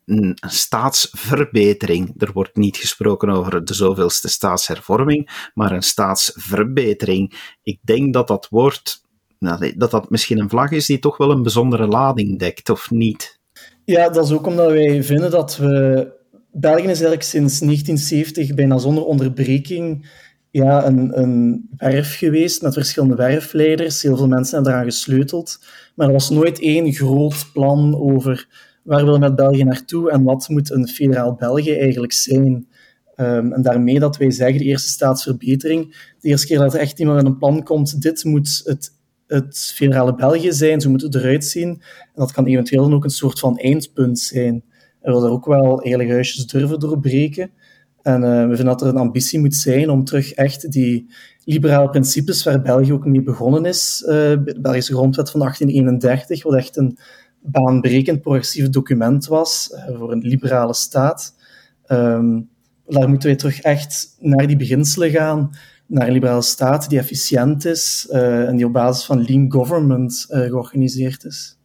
een 0.05 0.37
staatsverbetering. 0.41 2.15
Er 2.17 2.33
wordt 2.33 2.57
niet 2.57 2.77
gesproken 2.77 3.31
over 3.31 3.65
de 3.65 3.75
zoveelste 3.75 4.29
staatshervorming, 4.29 5.51
maar 5.55 5.73
een 5.73 5.83
staatsverbetering. 5.83 7.55
Ik 7.63 7.79
denk 7.83 8.13
dat 8.13 8.29
dat 8.29 8.49
woord 8.49 9.03
nou, 9.41 9.73
dat 9.77 9.91
dat 9.91 10.11
misschien 10.11 10.39
een 10.39 10.49
vlag 10.49 10.71
is 10.71 10.87
die 10.87 10.99
toch 10.99 11.17
wel 11.17 11.31
een 11.31 11.43
bijzondere 11.43 11.87
lading 11.87 12.39
dekt, 12.39 12.71
of 12.71 12.91
niet? 12.91 13.39
Ja, 13.85 14.09
dat 14.09 14.25
is 14.25 14.33
ook 14.33 14.47
omdat 14.47 14.73
wij 14.73 15.03
vinden 15.03 15.31
dat 15.31 15.57
we... 15.57 16.09
België 16.53 16.83
is 16.83 16.87
eigenlijk 16.87 17.23
sinds 17.23 17.59
1970 17.59 18.55
bijna 18.55 18.79
zonder 18.79 19.05
onderbreking 19.05 20.09
ja, 20.51 20.87
een, 20.87 21.21
een 21.21 21.69
werf 21.77 22.17
geweest 22.17 22.63
met 22.63 22.75
verschillende 22.75 23.15
werfleiders. 23.15 24.03
Heel 24.03 24.17
veel 24.17 24.29
mensen 24.29 24.55
hebben 24.55 24.73
eraan 24.73 24.85
gesleuteld. 24.85 25.59
Maar 25.95 26.07
er 26.07 26.13
was 26.13 26.31
nooit 26.31 26.61
één 26.61 26.93
groot 26.93 27.47
plan 27.53 28.01
over 28.01 28.49
waar 28.83 29.05
willen 29.05 29.21
we 29.21 29.27
met 29.27 29.37
België 29.37 29.65
naartoe 29.65 30.11
en 30.11 30.23
wat 30.23 30.49
moet 30.49 30.71
een 30.71 30.89
federaal 30.89 31.35
België 31.35 31.79
eigenlijk 31.79 32.13
zijn. 32.13 32.69
Um, 33.17 33.53
en 33.53 33.63
daarmee 33.63 33.99
dat 33.99 34.17
wij 34.17 34.31
zeggen, 34.31 34.59
de 34.59 34.65
eerste 34.65 34.89
staatsverbetering, 34.89 36.13
de 36.21 36.29
eerste 36.29 36.47
keer 36.47 36.59
dat 36.59 36.75
er 36.75 36.81
echt 36.81 36.99
iemand 36.99 37.17
met 37.17 37.27
een 37.27 37.39
plan 37.39 37.63
komt, 37.63 38.03
dit 38.03 38.25
moet 38.25 38.61
het 38.65 38.99
het 39.31 39.73
federale 39.75 40.15
België 40.15 40.53
zijn, 40.53 40.81
zo 40.81 40.91
moet 40.91 41.03
het 41.03 41.15
eruit 41.15 41.45
zien. 41.45 41.69
En 41.69 42.15
dat 42.15 42.33
kan 42.33 42.47
eventueel 42.47 42.93
ook 42.93 43.05
een 43.05 43.11
soort 43.11 43.39
van 43.39 43.59
eindpunt 43.59 44.19
zijn. 44.19 44.65
En 45.01 45.13
we 45.13 45.13
willen 45.13 45.31
ook 45.31 45.47
wel 45.47 45.81
eigenlijk 45.81 46.11
huisjes 46.11 46.47
durven 46.47 46.81
doorbreken. 46.81 47.51
En 48.03 48.23
uh, 48.23 48.29
we 48.29 48.57
vinden 48.57 48.65
dat 48.65 48.83
er 48.83 48.89
een 48.89 48.97
ambitie 48.97 49.39
moet 49.39 49.55
zijn 49.55 49.91
om 49.91 50.05
terug 50.05 50.33
echt 50.33 50.73
die 50.73 51.11
liberale 51.45 51.91
principes 51.91 52.45
waar 52.45 52.63
België 52.63 52.93
ook 52.93 53.07
mee 53.07 53.23
begonnen 53.23 53.65
is, 53.65 54.03
uh, 54.07 54.09
de 54.11 54.59
Belgische 54.61 54.95
grondwet 54.95 55.31
van 55.31 55.41
1831, 55.41 56.43
wat 56.43 56.55
echt 56.55 56.77
een 56.77 56.99
baanbrekend 57.43 58.21
progressief 58.21 58.69
document 58.69 59.27
was 59.27 59.71
uh, 59.73 59.99
voor 59.99 60.13
een 60.13 60.21
liberale 60.21 60.75
staat. 60.75 61.35
Um, 61.87 62.49
daar 62.87 63.09
moeten 63.09 63.29
wij 63.29 63.39
terug 63.39 63.61
echt 63.61 64.17
naar 64.19 64.47
die 64.47 64.57
beginselen 64.57 65.11
gaan 65.11 65.51
naar 65.91 66.07
een 66.07 66.13
liberale 66.13 66.43
staat 66.43 66.89
die 66.89 66.99
efficiënt 66.99 67.65
is 67.65 68.09
uh, 68.11 68.49
en 68.49 68.57
die 68.57 68.67
op 68.67 68.73
basis 68.73 69.05
van 69.05 69.25
lean 69.25 69.53
government 69.53 70.27
uh, 70.29 70.41
georganiseerd 70.41 71.25
is. 71.25 71.59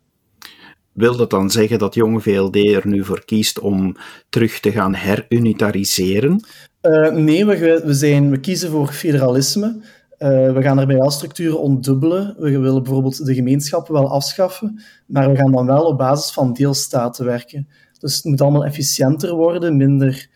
Wil 0.91 1.15
dat 1.17 1.29
dan 1.29 1.51
zeggen 1.51 1.79
dat 1.79 1.95
Jong 1.95 2.23
VLD 2.23 2.55
er 2.55 2.87
nu 2.87 3.03
voor 3.03 3.25
kiest 3.25 3.59
om 3.59 3.95
terug 4.29 4.59
te 4.59 4.71
gaan 4.71 4.95
herunitariseren? 4.95 6.45
Uh, 6.81 7.11
nee, 7.11 7.45
we, 7.45 7.81
we, 7.85 7.93
zijn, 7.93 8.29
we 8.29 8.39
kiezen 8.39 8.71
voor 8.71 8.87
federalisme. 8.87 9.81
we 10.17 10.57
gaan 10.59 10.77
daarbij 10.77 10.97
wel 10.97 11.11
structuren 11.11 11.59
ontdubbelen. 11.59 12.35
We 12.39 12.59
willen 12.59 12.83
bijvoorbeeld 12.83 13.25
de 13.25 13.33
gemeenschappen 13.33 13.93
wel 13.93 14.11
afschaffen, 14.11 14.83
maar 15.05 15.31
we 15.31 15.37
gaan 15.37 15.51
dan 15.51 15.65
wel 15.65 15.85
op 15.85 15.97
basis 15.97 16.31
van 16.31 16.53
deelstaten 16.53 17.25
werken. 17.25 17.67
Dus 17.99 18.15
het 18.15 18.23
moet 18.23 18.41
allemaal 18.41 18.65
efficiënter 18.65 19.35
worden, 19.35 19.77
minder 19.77 20.29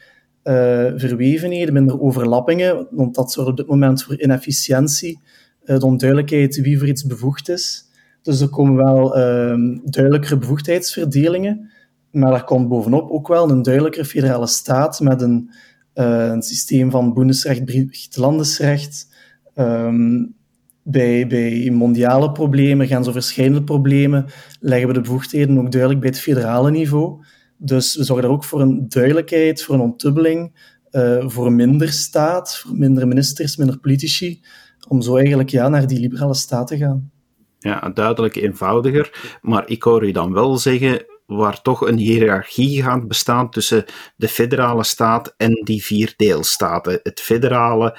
uh, 0.44 0.54
verwevenheden, 0.96 1.74
minder 1.74 2.02
overlappingen, 2.02 2.88
want 2.92 3.16
dat 3.16 3.32
zorgt 3.32 3.50
op 3.50 3.58
dit 3.58 3.68
moment 3.68 4.04
voor 4.04 4.22
inefficiëntie, 4.22 5.20
uh, 5.66 5.78
de 5.78 5.86
onduidelijkheid 5.86 6.62
wie 6.62 6.78
voor 6.80 6.88
iets 6.88 7.06
bevoegd 7.06 7.50
is. 7.50 7.84
Dus 8.22 8.42
er 8.42 8.50
komen 8.50 8.76
wel 8.76 9.18
uh, 9.18 9.80
duidelijkere 9.84 10.38
bevoegdheidsverdelingen, 10.38 11.72
maar 12.12 12.32
daar 12.32 12.44
komt 12.44 12.70
bovenop 12.70 13.10
ook 13.10 13.28
wel 13.28 13.50
een 13.50 13.62
duidelijkere 13.62 14.06
federale 14.06 14.48
staat 14.48 15.00
met 15.00 15.22
een, 15.22 15.52
uh, 15.96 16.28
een 16.28 16.42
systeem 16.42 16.92
van 16.92 17.14
boendesrecht, 17.14 18.18
landesrecht. 18.18 19.08
Um, 19.56 20.38
bij, 20.84 21.28
bij 21.28 21.70
mondiale 21.72 22.32
problemen, 22.32 22.88
gaan 22.88 23.04
zo 23.04 23.12
verschillende 23.12 23.64
problemen, 23.64 24.26
leggen 24.60 24.88
we 24.88 24.94
de 24.94 25.02
bevoegdheden 25.02 25.60
ook 25.60 25.72
duidelijk 25.72 26.02
bij 26.02 26.10
het 26.10 26.20
federale 26.20 26.72
niveau. 26.72 27.24
Dus 27.62 27.96
we 27.96 28.04
zorgen 28.04 28.26
daar 28.26 28.36
ook 28.36 28.44
voor 28.44 28.62
een 28.62 28.90
duidelijkheid, 28.90 29.64
voor 29.64 29.76
een 29.76 29.82
ontdubbeling, 29.82 30.54
uh, 30.92 31.30
voor 31.30 31.52
minder 31.52 31.92
staat, 31.92 32.58
voor 32.58 32.76
minder 32.76 33.08
ministers, 33.08 33.58
minder 33.58 33.80
politici, 33.80 34.42
om 34.88 35.02
zo 35.02 35.16
eigenlijk 35.18 35.50
ja, 35.50 35.70
naar 35.70 35.88
die 35.88 36.00
liberale 36.00 36.34
staat 36.34 36.68
te 36.68 36.78
gaan. 36.78 37.12
Ja, 37.60 37.90
duidelijk 37.90 38.36
eenvoudiger. 38.36 39.38
Maar 39.42 39.70
ik 39.70 39.84
hoor 39.84 40.08
u 40.08 40.12
dan 40.12 40.34
wel 40.34 40.58
zeggen, 40.58 41.06
waar 41.26 41.62
toch 41.62 41.88
een 41.88 41.98
hiërarchie 41.98 42.84
gaat 42.84 43.08
bestaan 43.08 43.50
tussen 43.50 43.86
de 44.16 44.28
federale 44.28 44.84
staat 44.84 45.34
en 45.38 45.54
die 45.64 45.84
vier 45.84 46.14
deelstaten. 46.16 47.00
Het 47.04 47.20
federale 47.20 47.98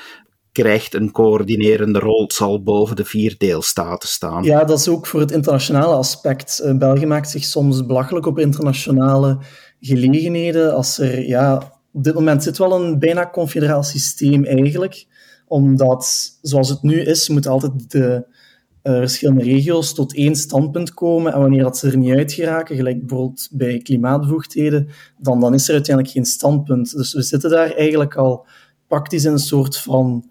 krijgt 0.52 0.95
een 0.95 1.11
coördinerende 1.11 1.99
rol, 1.99 2.30
zal 2.33 2.62
boven 2.62 2.97
de 2.97 3.04
vier 3.04 3.35
deelstaten 3.38 4.09
staan. 4.09 4.42
Ja, 4.42 4.64
dat 4.64 4.78
is 4.78 4.88
ook 4.88 5.07
voor 5.07 5.21
het 5.21 5.30
internationale 5.30 5.95
aspect. 5.95 6.59
Eh, 6.59 6.76
België 6.76 7.07
maakt 7.07 7.30
zich 7.30 7.45
soms 7.45 7.87
belachelijk 7.87 8.26
op 8.26 8.38
internationale 8.38 9.38
gelegenheden. 9.80 10.75
Als 10.75 10.99
er, 10.99 11.26
ja, 11.26 11.73
op 11.92 12.04
dit 12.04 12.14
moment 12.14 12.42
zit 12.42 12.59
wel 12.59 12.80
een 12.80 12.99
bijna 12.99 13.30
confederaal 13.30 13.83
systeem 13.83 14.45
eigenlijk, 14.45 15.07
omdat 15.47 16.30
zoals 16.42 16.69
het 16.69 16.83
nu 16.83 17.00
is, 17.00 17.28
moeten 17.28 17.50
altijd 17.50 17.90
de 17.90 18.26
uh, 18.83 18.99
verschillende 18.99 19.45
regio's 19.45 19.95
tot 19.95 20.14
één 20.14 20.37
standpunt 20.37 20.95
komen. 20.95 21.33
En 21.33 21.40
wanneer 21.40 21.62
dat 21.62 21.78
ze 21.78 21.87
er 21.87 21.97
niet 21.97 22.14
uit 22.14 22.33
geraken, 22.33 22.76
gelijk 22.76 22.99
bijvoorbeeld 22.99 23.49
bij 23.52 23.78
klimaatbevoegdheden, 23.78 24.88
dan, 25.19 25.40
dan 25.40 25.54
is 25.54 25.69
er 25.69 25.75
uiteindelijk 25.75 26.14
geen 26.14 26.25
standpunt. 26.25 26.97
Dus 26.97 27.12
we 27.12 27.23
zitten 27.23 27.50
daar 27.50 27.71
eigenlijk 27.71 28.16
al 28.16 28.47
praktisch 28.87 29.25
in 29.25 29.33
een 29.33 29.38
soort 29.38 29.78
van 29.78 30.30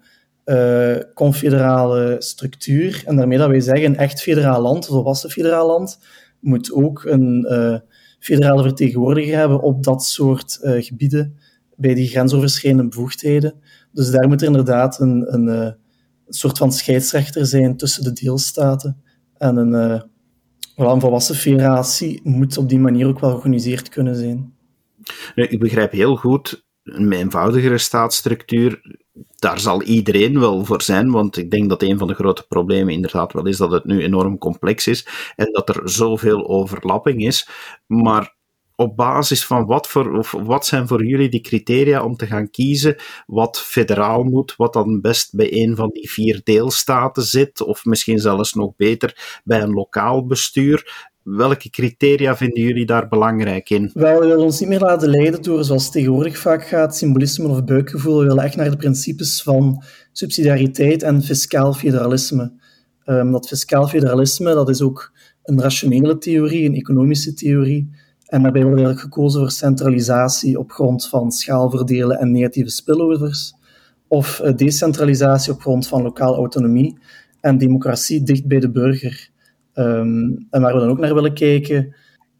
uh, 0.50 0.96
confederale 1.14 2.16
structuur. 2.18 3.02
En 3.06 3.16
daarmee 3.16 3.38
dat 3.38 3.48
wij 3.48 3.60
zeggen, 3.60 3.86
een 3.86 3.96
echt 3.96 4.22
federaal 4.22 4.62
land, 4.62 4.86
een 4.86 4.92
volwassen 4.92 5.30
federaal 5.30 5.66
land, 5.66 5.98
moet 6.40 6.72
ook 6.72 7.04
een 7.04 7.46
uh, 7.50 7.76
federale 8.18 8.62
vertegenwoordiger 8.62 9.36
hebben 9.36 9.60
op 9.60 9.84
dat 9.84 10.04
soort 10.04 10.58
uh, 10.62 10.82
gebieden, 10.82 11.36
bij 11.76 11.94
die 11.94 12.08
grensoverschrijdende 12.08 12.88
bevoegdheden. 12.88 13.54
Dus 13.92 14.10
daar 14.10 14.28
moet 14.28 14.40
er 14.40 14.46
inderdaad 14.46 15.00
een, 15.00 15.34
een, 15.34 15.76
soort 16.28 16.58
van 16.58 16.72
scheidsrechter 16.72 17.46
zijn 17.46 17.76
tussen 17.76 18.04
de 18.04 18.12
deelstaten. 18.12 19.02
En 19.38 19.56
een, 19.56 19.72
een 20.76 21.00
volwassen 21.00 21.34
federatie 21.34 22.20
moet 22.22 22.58
op 22.58 22.68
die 22.68 22.78
manier 22.78 23.06
ook 23.06 23.20
wel 23.20 23.30
georganiseerd 23.30 23.88
kunnen 23.88 24.16
zijn. 24.16 24.54
Ik 25.34 25.58
begrijp 25.58 25.92
heel 25.92 26.16
goed 26.16 26.64
een 26.82 27.12
eenvoudigere 27.12 27.78
staatsstructuur 27.78 28.98
daar 29.38 29.60
zal 29.60 29.82
iedereen 29.82 30.40
wel 30.40 30.64
voor 30.64 30.82
zijn, 30.82 31.10
want 31.10 31.36
ik 31.36 31.50
denk 31.50 31.68
dat 31.68 31.82
een 31.82 31.98
van 31.98 32.08
de 32.08 32.14
grote 32.14 32.46
problemen 32.48 32.94
inderdaad 32.94 33.32
wel 33.32 33.46
is 33.46 33.56
dat 33.56 33.70
het 33.70 33.84
nu 33.84 34.02
enorm 34.02 34.38
complex 34.38 34.86
is 34.86 35.06
en 35.36 35.52
dat 35.52 35.68
er 35.68 35.90
zoveel 35.90 36.48
overlapping 36.48 37.26
is. 37.26 37.48
Maar 37.86 38.38
op 38.80 38.96
basis 38.96 39.46
van 39.46 39.66
wat, 39.66 39.88
voor, 39.88 40.18
of 40.18 40.30
wat 40.30 40.66
zijn 40.66 40.88
voor 40.88 41.04
jullie 41.04 41.28
die 41.28 41.40
criteria 41.40 42.04
om 42.04 42.16
te 42.16 42.26
gaan 42.26 42.50
kiezen 42.50 42.96
wat 43.26 43.60
federaal 43.60 44.22
moet, 44.22 44.54
wat 44.56 44.72
dan 44.72 45.00
best 45.00 45.34
bij 45.34 45.52
een 45.52 45.76
van 45.76 45.88
die 45.88 46.10
vier 46.10 46.40
deelstaten 46.44 47.22
zit, 47.22 47.60
of 47.60 47.84
misschien 47.84 48.18
zelfs 48.18 48.52
nog 48.52 48.76
beter 48.76 49.40
bij 49.44 49.60
een 49.60 49.72
lokaal 49.72 50.26
bestuur. 50.26 51.09
Welke 51.22 51.70
criteria 51.70 52.36
vinden 52.36 52.62
jullie 52.62 52.86
daar 52.86 53.08
belangrijk 53.08 53.70
in? 53.70 53.90
Wel, 53.94 54.20
we 54.20 54.26
willen 54.26 54.44
ons 54.44 54.60
niet 54.60 54.68
meer 54.68 54.80
laten 54.80 55.08
leiden 55.08 55.42
door, 55.42 55.64
zoals 55.64 55.90
tegenwoordig 55.90 56.38
vaak 56.38 56.66
gaat, 56.66 56.96
symbolisme 56.96 57.48
of 57.48 57.64
buikgevoel. 57.64 58.18
We 58.18 58.26
willen 58.26 58.44
echt 58.44 58.56
naar 58.56 58.70
de 58.70 58.76
principes 58.76 59.42
van 59.42 59.82
subsidiariteit 60.12 61.02
en 61.02 61.22
fiscaal 61.22 61.72
federalisme. 61.72 62.52
Um, 63.06 63.32
dat 63.32 63.48
fiscaal 63.48 63.88
federalisme, 63.88 64.54
dat 64.54 64.68
is 64.68 64.82
ook 64.82 65.12
een 65.42 65.60
rationele 65.60 66.18
theorie, 66.18 66.68
een 66.68 66.74
economische 66.74 67.34
theorie. 67.34 67.90
En 68.26 68.42
daarbij 68.42 68.62
wordt 68.62 68.76
eigenlijk 68.76 69.14
gekozen 69.14 69.40
voor 69.40 69.50
centralisatie 69.50 70.58
op 70.58 70.70
grond 70.70 71.08
van 71.08 71.30
schaalverdelen 71.30 72.18
en 72.18 72.30
negatieve 72.30 72.70
spillovers, 72.70 73.54
of 74.08 74.40
eh, 74.40 74.56
decentralisatie 74.56 75.52
op 75.52 75.60
grond 75.60 75.88
van 75.88 76.02
lokale 76.02 76.36
autonomie 76.36 76.98
en 77.40 77.58
democratie 77.58 78.22
dicht 78.22 78.46
bij 78.46 78.60
de 78.60 78.70
burger. 78.70 79.30
Um, 79.74 80.46
en 80.50 80.60
waar 80.60 80.74
we 80.74 80.80
dan 80.80 80.88
ook 80.88 80.98
naar 80.98 81.14
willen 81.14 81.34
kijken, 81.34 81.94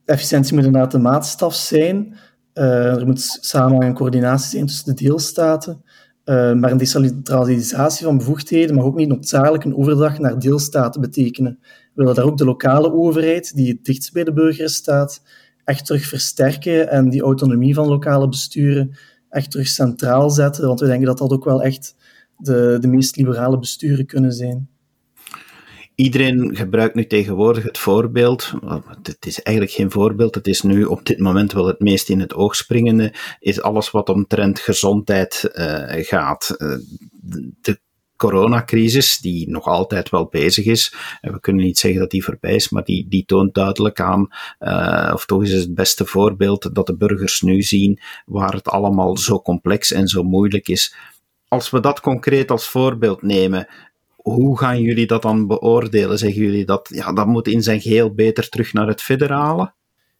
efficiëntie 0.04 0.54
moet 0.54 0.64
inderdaad 0.64 0.90
de 0.90 0.98
maatstaf 0.98 1.54
zijn. 1.54 2.16
Uh, 2.54 2.96
er 2.96 3.06
moet 3.06 3.38
samenhang 3.40 3.84
en 3.84 3.94
coördinatie 3.94 4.50
zijn 4.50 4.66
tussen 4.66 4.94
de 4.94 5.02
deelstaten. 5.02 5.82
Uh, 6.24 6.52
maar 6.52 6.70
een 6.70 6.76
decentralisatie 6.76 8.06
van 8.06 8.18
bevoegdheden 8.18 8.74
mag 8.74 8.84
ook 8.84 8.96
niet 8.96 9.08
noodzakelijk 9.08 9.64
een 9.64 9.76
overdracht 9.76 10.18
naar 10.18 10.38
deelstaten 10.38 11.00
betekenen. 11.00 11.58
We 11.60 11.90
willen 11.94 12.14
daar 12.14 12.24
ook 12.24 12.38
de 12.38 12.44
lokale 12.44 12.92
overheid, 12.92 13.54
die 13.54 13.72
het 13.72 13.84
dichtst 13.84 14.12
bij 14.12 14.24
de 14.24 14.32
burger 14.32 14.68
staat, 14.68 15.22
echt 15.64 15.86
terug 15.86 16.06
versterken 16.06 16.90
en 16.90 17.10
die 17.10 17.22
autonomie 17.22 17.74
van 17.74 17.88
lokale 17.88 18.28
besturen 18.28 18.96
echt 19.28 19.50
terug 19.50 19.68
centraal 19.68 20.30
zetten. 20.30 20.66
Want 20.66 20.80
we 20.80 20.86
denken 20.86 21.06
dat 21.06 21.18
dat 21.18 21.30
ook 21.30 21.44
wel 21.44 21.62
echt 21.62 21.94
de, 22.36 22.76
de 22.80 22.88
meest 22.88 23.16
liberale 23.16 23.58
besturen 23.58 24.06
kunnen 24.06 24.32
zijn. 24.32 24.68
Iedereen 26.00 26.56
gebruikt 26.56 26.94
nu 26.94 27.06
tegenwoordig 27.06 27.62
het 27.62 27.78
voorbeeld. 27.78 28.52
Het 29.02 29.26
is 29.26 29.42
eigenlijk 29.42 29.76
geen 29.76 29.90
voorbeeld. 29.90 30.34
Het 30.34 30.46
is 30.46 30.62
nu 30.62 30.84
op 30.84 31.06
dit 31.06 31.18
moment 31.18 31.52
wel 31.52 31.66
het 31.66 31.80
meest 31.80 32.08
in 32.08 32.20
het 32.20 32.34
oog 32.34 32.56
springende. 32.56 33.14
Is 33.38 33.62
alles 33.62 33.90
wat 33.90 34.08
omtrent 34.08 34.58
gezondheid 34.58 35.50
uh, 35.52 35.84
gaat. 35.86 36.54
Uh, 36.58 36.76
de 37.60 37.80
coronacrisis, 38.16 39.18
die 39.18 39.50
nog 39.50 39.66
altijd 39.66 40.10
wel 40.10 40.26
bezig 40.26 40.64
is. 40.64 40.94
En 41.20 41.32
we 41.32 41.40
kunnen 41.40 41.64
niet 41.64 41.78
zeggen 41.78 42.00
dat 42.00 42.10
die 42.10 42.24
voorbij 42.24 42.54
is, 42.54 42.68
maar 42.68 42.84
die, 42.84 43.08
die 43.08 43.24
toont 43.24 43.54
duidelijk 43.54 44.00
aan, 44.00 44.28
uh, 44.60 45.10
of 45.14 45.26
toch 45.26 45.42
is 45.42 45.52
het, 45.52 45.60
het 45.60 45.74
beste 45.74 46.04
voorbeeld 46.04 46.74
dat 46.74 46.86
de 46.86 46.96
burgers 46.96 47.40
nu 47.40 47.62
zien, 47.62 48.00
waar 48.24 48.52
het 48.52 48.68
allemaal 48.68 49.16
zo 49.16 49.42
complex 49.42 49.92
en 49.92 50.08
zo 50.08 50.22
moeilijk 50.22 50.68
is. 50.68 50.94
Als 51.48 51.70
we 51.70 51.80
dat 51.80 52.00
concreet 52.00 52.50
als 52.50 52.68
voorbeeld 52.68 53.22
nemen, 53.22 53.68
hoe 54.22 54.58
gaan 54.58 54.80
jullie 54.80 55.06
dat 55.06 55.22
dan 55.22 55.46
beoordelen? 55.46 56.18
Zeggen 56.18 56.42
jullie 56.42 56.64
dat 56.64 56.88
ja, 56.92 57.12
dat 57.12 57.26
moet 57.26 57.48
in 57.48 57.62
zijn 57.62 57.80
geheel 57.80 58.14
beter 58.14 58.48
terug 58.48 58.72
naar 58.72 58.86
het 58.86 59.02
federale? 59.02 59.72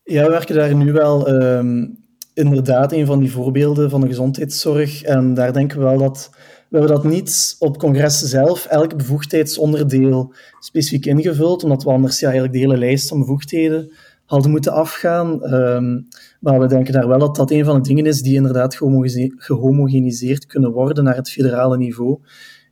Ja, 0.05 0.25
we 0.25 0.31
werken 0.31 0.55
daar 0.55 0.75
nu 0.75 0.93
wel 0.93 1.29
um, 1.29 1.99
inderdaad 2.35 2.93
een 2.93 3.07
van 3.07 3.19
die 3.19 3.31
voorbeelden 3.31 3.91
van 3.91 4.01
de 4.01 4.07
gezondheidszorg. 4.07 5.03
En 5.03 5.35
daar 5.35 5.53
denken 5.53 5.79
we 5.79 5.85
wel 5.85 5.99
dat 5.99 6.31
we 6.71 6.79
hebben 6.79 6.97
dat 6.97 7.05
niet 7.05 7.57
op 7.59 7.79
congressen 7.79 8.29
zelf, 8.29 8.67
elk 8.67 8.97
bevoegdheidsonderdeel 8.97 10.35
specifiek 10.61 11.07
ingevuld, 11.07 11.65
omdat 11.65 11.83
we 11.83 11.91
anders 11.91 12.21
ja, 12.21 12.25
eigenlijk 12.25 12.55
de 12.55 12.61
hele 12.61 12.79
lijst 12.79 13.09
van 13.09 13.19
bevoegdheden 13.19 13.93
hadden 14.25 14.51
moeten 14.51 14.73
afgaan. 14.73 15.55
Um, 15.55 16.09
maar 16.41 16.61
we 16.61 16.67
denken 16.67 16.93
daar 16.93 17.09
wel 17.09 17.19
dat 17.19 17.37
dat 17.37 17.51
een 17.51 17.65
van 17.65 17.75
de 17.75 17.89
dingen 17.89 18.07
is 18.07 18.23
die 18.23 18.35
inderdaad 18.35 18.79
gehomogeniseerd 19.37 20.47
kunnen 20.47 20.71
worden 20.71 21.05
naar 21.05 21.17
het 21.17 21.31
federale 21.31 21.77
niveau. 21.77 22.19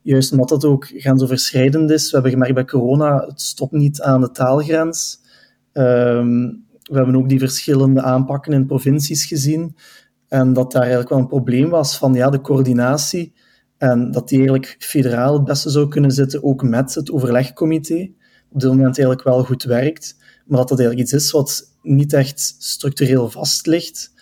Juist 0.01 0.31
omdat 0.31 0.49
dat 0.49 0.65
ook 0.65 0.85
grensoverschrijdend 0.85 1.89
is. 1.89 2.05
We 2.05 2.13
hebben 2.13 2.31
gemerkt 2.31 2.53
bij 2.53 2.65
corona, 2.65 3.25
het 3.27 3.41
stopt 3.41 3.71
niet 3.71 4.01
aan 4.01 4.21
de 4.21 4.31
taalgrens. 4.31 5.19
Um, 5.73 6.67
we 6.83 6.95
hebben 6.95 7.15
ook 7.15 7.29
die 7.29 7.39
verschillende 7.39 8.01
aanpakken 8.01 8.53
in 8.53 8.65
provincies 8.65 9.25
gezien. 9.25 9.75
En 10.27 10.53
dat 10.53 10.71
daar 10.71 10.81
eigenlijk 10.81 11.09
wel 11.09 11.19
een 11.19 11.27
probleem 11.27 11.69
was 11.69 11.97
van 11.97 12.13
ja, 12.13 12.29
de 12.29 12.41
coördinatie 12.41 13.33
en 13.79 14.11
dat 14.11 14.27
die 14.29 14.37
eigenlijk 14.37 14.75
federaal 14.79 15.33
het 15.33 15.43
beste 15.43 15.69
zou 15.69 15.87
kunnen 15.87 16.11
zitten, 16.11 16.43
ook 16.43 16.63
met 16.63 16.93
het 16.95 17.11
overlegcomité. 17.11 18.09
Op 18.51 18.59
dit 18.59 18.69
moment 18.69 18.97
eigenlijk 18.97 19.23
wel 19.23 19.43
goed 19.43 19.63
werkt, 19.63 20.15
maar 20.45 20.57
dat 20.57 20.69
dat 20.69 20.79
eigenlijk 20.79 21.09
iets 21.09 21.25
is 21.25 21.31
wat 21.31 21.77
niet 21.81 22.13
echt 22.13 22.55
structureel 22.57 23.29
vast 23.29 23.65
ligt. 23.65 24.13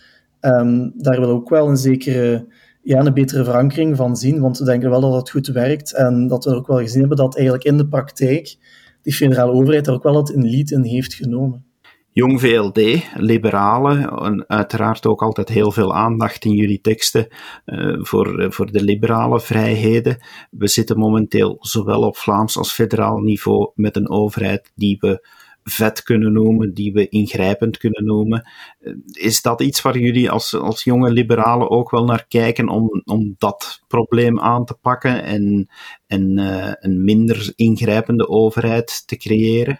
Um, 0.41 0.91
daar 0.95 1.19
wil 1.19 1.29
ook 1.29 1.49
wel 1.49 1.67
een 1.69 1.77
zekere, 1.77 2.47
ja, 2.87 3.05
een 3.05 3.13
betere 3.13 3.43
verankering 3.43 3.95
van 3.95 4.15
zien, 4.15 4.39
want 4.39 4.57
we 4.57 4.65
denken 4.65 4.89
wel 4.89 5.01
dat 5.01 5.13
het 5.13 5.29
goed 5.29 5.47
werkt 5.47 5.93
en 5.93 6.27
dat 6.27 6.45
we 6.45 6.55
ook 6.55 6.67
wel 6.67 6.77
gezien 6.77 6.99
hebben 6.99 7.17
dat 7.17 7.35
eigenlijk 7.35 7.65
in 7.65 7.77
de 7.77 7.87
praktijk 7.87 8.57
die 9.01 9.13
federale 9.13 9.51
overheid 9.51 9.85
daar 9.85 9.95
ook 9.95 10.03
wel 10.03 10.15
het 10.15 10.33
een 10.33 10.45
lied 10.45 10.71
in 10.71 10.83
heeft 10.83 11.13
genomen. 11.13 11.65
Jong 12.11 12.39
VLD, 12.39 12.79
liberalen, 13.15 14.09
en 14.09 14.43
uiteraard 14.47 15.05
ook 15.05 15.21
altijd 15.21 15.49
heel 15.49 15.71
veel 15.71 15.95
aandacht 15.95 16.45
in 16.45 16.51
jullie 16.51 16.81
teksten 16.81 17.27
uh, 17.65 17.97
voor, 17.99 18.41
uh, 18.41 18.51
voor 18.51 18.71
de 18.71 18.83
liberale 18.83 19.39
vrijheden. 19.39 20.17
We 20.51 20.67
zitten 20.67 20.97
momenteel 20.97 21.57
zowel 21.59 22.01
op 22.01 22.17
Vlaams 22.17 22.57
als 22.57 22.73
federaal 22.73 23.17
niveau 23.17 23.71
met 23.75 23.95
een 23.95 24.09
overheid 24.09 24.71
die 24.75 24.97
we 24.99 25.27
vet 25.69 26.03
kunnen 26.03 26.33
noemen, 26.33 26.73
die 26.73 26.93
we 26.93 27.09
ingrijpend 27.09 27.77
kunnen 27.77 28.05
noemen. 28.05 28.49
Uh, 28.79 28.93
is 29.11 29.41
dat 29.41 29.61
iets 29.61 29.81
waar 29.81 29.97
jullie 29.97 30.29
als, 30.29 30.53
als 30.53 30.83
jonge 30.83 31.11
liberalen 31.11 31.69
ook 31.69 31.91
wel 31.91 32.03
naar 32.03 32.25
kijken 32.27 32.69
om, 32.69 33.01
om 33.05 33.35
dat 33.37 33.81
probleem 33.87 34.39
aan 34.39 34.65
te 34.65 34.73
pakken 34.81 35.23
en, 35.23 35.69
en 36.07 36.37
een 36.79 37.03
minder 37.03 37.53
ingrijpende 37.55 38.27
overheid 38.27 39.07
te 39.07 39.17
creëren? 39.17 39.79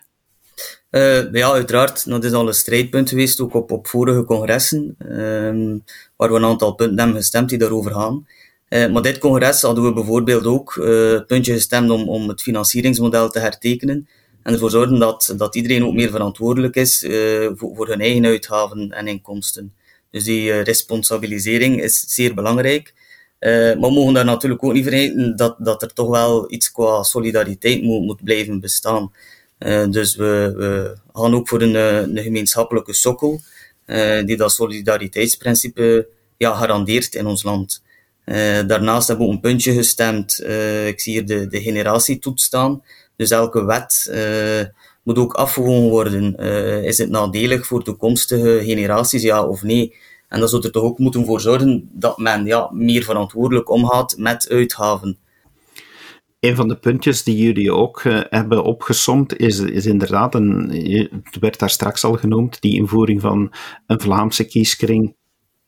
Uh, 0.91 1.34
ja, 1.34 1.52
uiteraard, 1.52 2.10
dat 2.10 2.23
is 2.23 2.32
al 2.32 2.47
een 2.47 2.54
strijdpunt 2.54 3.10
geweest, 3.10 3.39
ook 3.39 3.54
op, 3.54 3.71
op 3.71 3.88
vorige 3.88 4.23
congressen, 4.23 4.95
um, 5.00 5.84
waar 6.15 6.30
we 6.30 6.36
een 6.36 6.45
aantal 6.45 6.76
punten 6.76 6.97
hebben 6.97 7.15
gestemd 7.15 7.50
die 7.50 7.58
daarover 7.58 7.91
gaan. 7.91 8.28
Maar 8.69 9.02
dit 9.02 9.17
congres 9.17 9.62
hadden 9.62 9.84
we 9.84 9.93
bijvoorbeeld 9.93 10.45
ook 10.45 10.76
uh, 10.76 11.19
puntje 11.28 11.54
gestemd 11.54 11.89
om, 11.89 12.10
om 12.10 12.28
het 12.28 12.41
financieringsmodel 12.41 13.30
te 13.30 13.39
hertekenen 13.39 14.08
en 14.48 14.54
ervoor 14.54 14.70
zorgen 14.70 15.00
dat, 15.00 15.34
dat 15.38 15.56
iedereen 15.56 15.86
ook 15.86 15.94
meer 15.94 16.10
verantwoordelijk 16.10 16.76
is 16.76 17.06
voor, 17.56 17.76
voor 17.76 17.88
hun 17.88 18.00
eigen 18.00 18.26
uitgaven 18.26 18.92
en 18.92 19.08
inkomsten. 19.08 19.74
Dus 20.12 20.24
die 20.24 20.52
responsabilisering 20.52 21.82
is 21.82 22.04
zeer 22.08 22.34
belangrijk. 22.34 22.94
maar 23.40 23.80
we 23.80 23.92
mogen 23.92 24.14
daar 24.14 24.26
natuurlijk 24.26 24.64
ook 24.64 24.74
niet 24.74 24.84
vergeten 24.84 25.36
dat, 25.36 25.56
dat 25.60 25.82
er 25.82 25.94
toch 25.94 26.10
wel 26.10 26.52
iets 26.52 26.72
qua 26.72 27.04
solidariteit 27.04 27.82
moet, 27.82 28.06
moet 28.06 28.24
blijven 28.24 28.60
bestaan. 28.60 29.12
Dus 29.90 30.16
we, 30.16 30.54
we, 30.56 30.98
gaan 31.14 31.36
ook 31.36 31.48
voor 31.48 31.62
een, 31.62 31.76
eh, 31.76 31.96
een 31.96 32.18
gemeenschappelijke 32.18 32.94
sokkel, 32.94 33.42
die 34.26 34.38
dat 34.38 34.52
solidariteitsprincipe 34.52 36.08
ja, 36.38 36.56
garandeert 36.56 37.16
in 37.16 37.26
ons 37.26 37.44
land. 37.44 37.84
daarnaast 38.68 39.08
hebben 39.08 39.28
we 39.28 39.34
een 39.34 39.40
puntje 39.40 39.74
gestemd. 39.74 40.44
ik 40.88 41.00
zie 41.00 41.14
hier 41.14 41.26
de, 41.26 41.48
de 41.48 41.62
generatietoets 41.62 42.44
staan. 42.44 42.82
Dus 43.18 43.30
elke 43.30 43.66
wet 43.66 44.12
moet 45.04 45.18
ook 45.18 45.34
afgewogen 45.34 45.90
worden. 45.90 46.36
is 46.84 46.98
het 46.98 47.10
nadelig 47.10 47.66
voor 47.66 47.84
toekomstige 47.84 48.62
generaties, 48.64 49.22
ja 49.22 49.44
of 49.44 49.64
nee? 49.64 49.96
En 50.28 50.40
dat 50.40 50.50
zou 50.50 50.64
er 50.64 50.72
toch 50.72 50.84
ook 50.84 50.98
moeten 50.98 51.26
voor 51.26 51.42
zorgen 51.42 51.90
dat 51.92 52.18
men 52.18 52.46
ja, 52.46 52.70
meer 52.74 53.04
verantwoordelijk 53.04 53.70
omgaat 53.70 54.16
met 54.18 54.50
uitgaven. 54.50 55.18
Een 56.40 56.56
van 56.56 56.68
de 56.68 56.76
puntjes 56.76 57.24
die 57.24 57.38
jullie 57.38 57.74
ook 57.74 58.04
uh, 58.04 58.22
hebben 58.30 58.64
opgesomd 58.64 59.38
is, 59.38 59.60
is 59.60 59.86
inderdaad, 59.86 60.36
een, 60.36 60.70
het 61.24 61.40
werd 61.40 61.60
daar 61.60 61.70
straks 61.70 62.04
al 62.04 62.14
genoemd, 62.14 62.62
die 62.62 62.76
invoering 62.76 63.22
van 63.22 63.54
een 63.88 64.02
Vlaamse 64.02 64.44
kieskring 64.44 65.16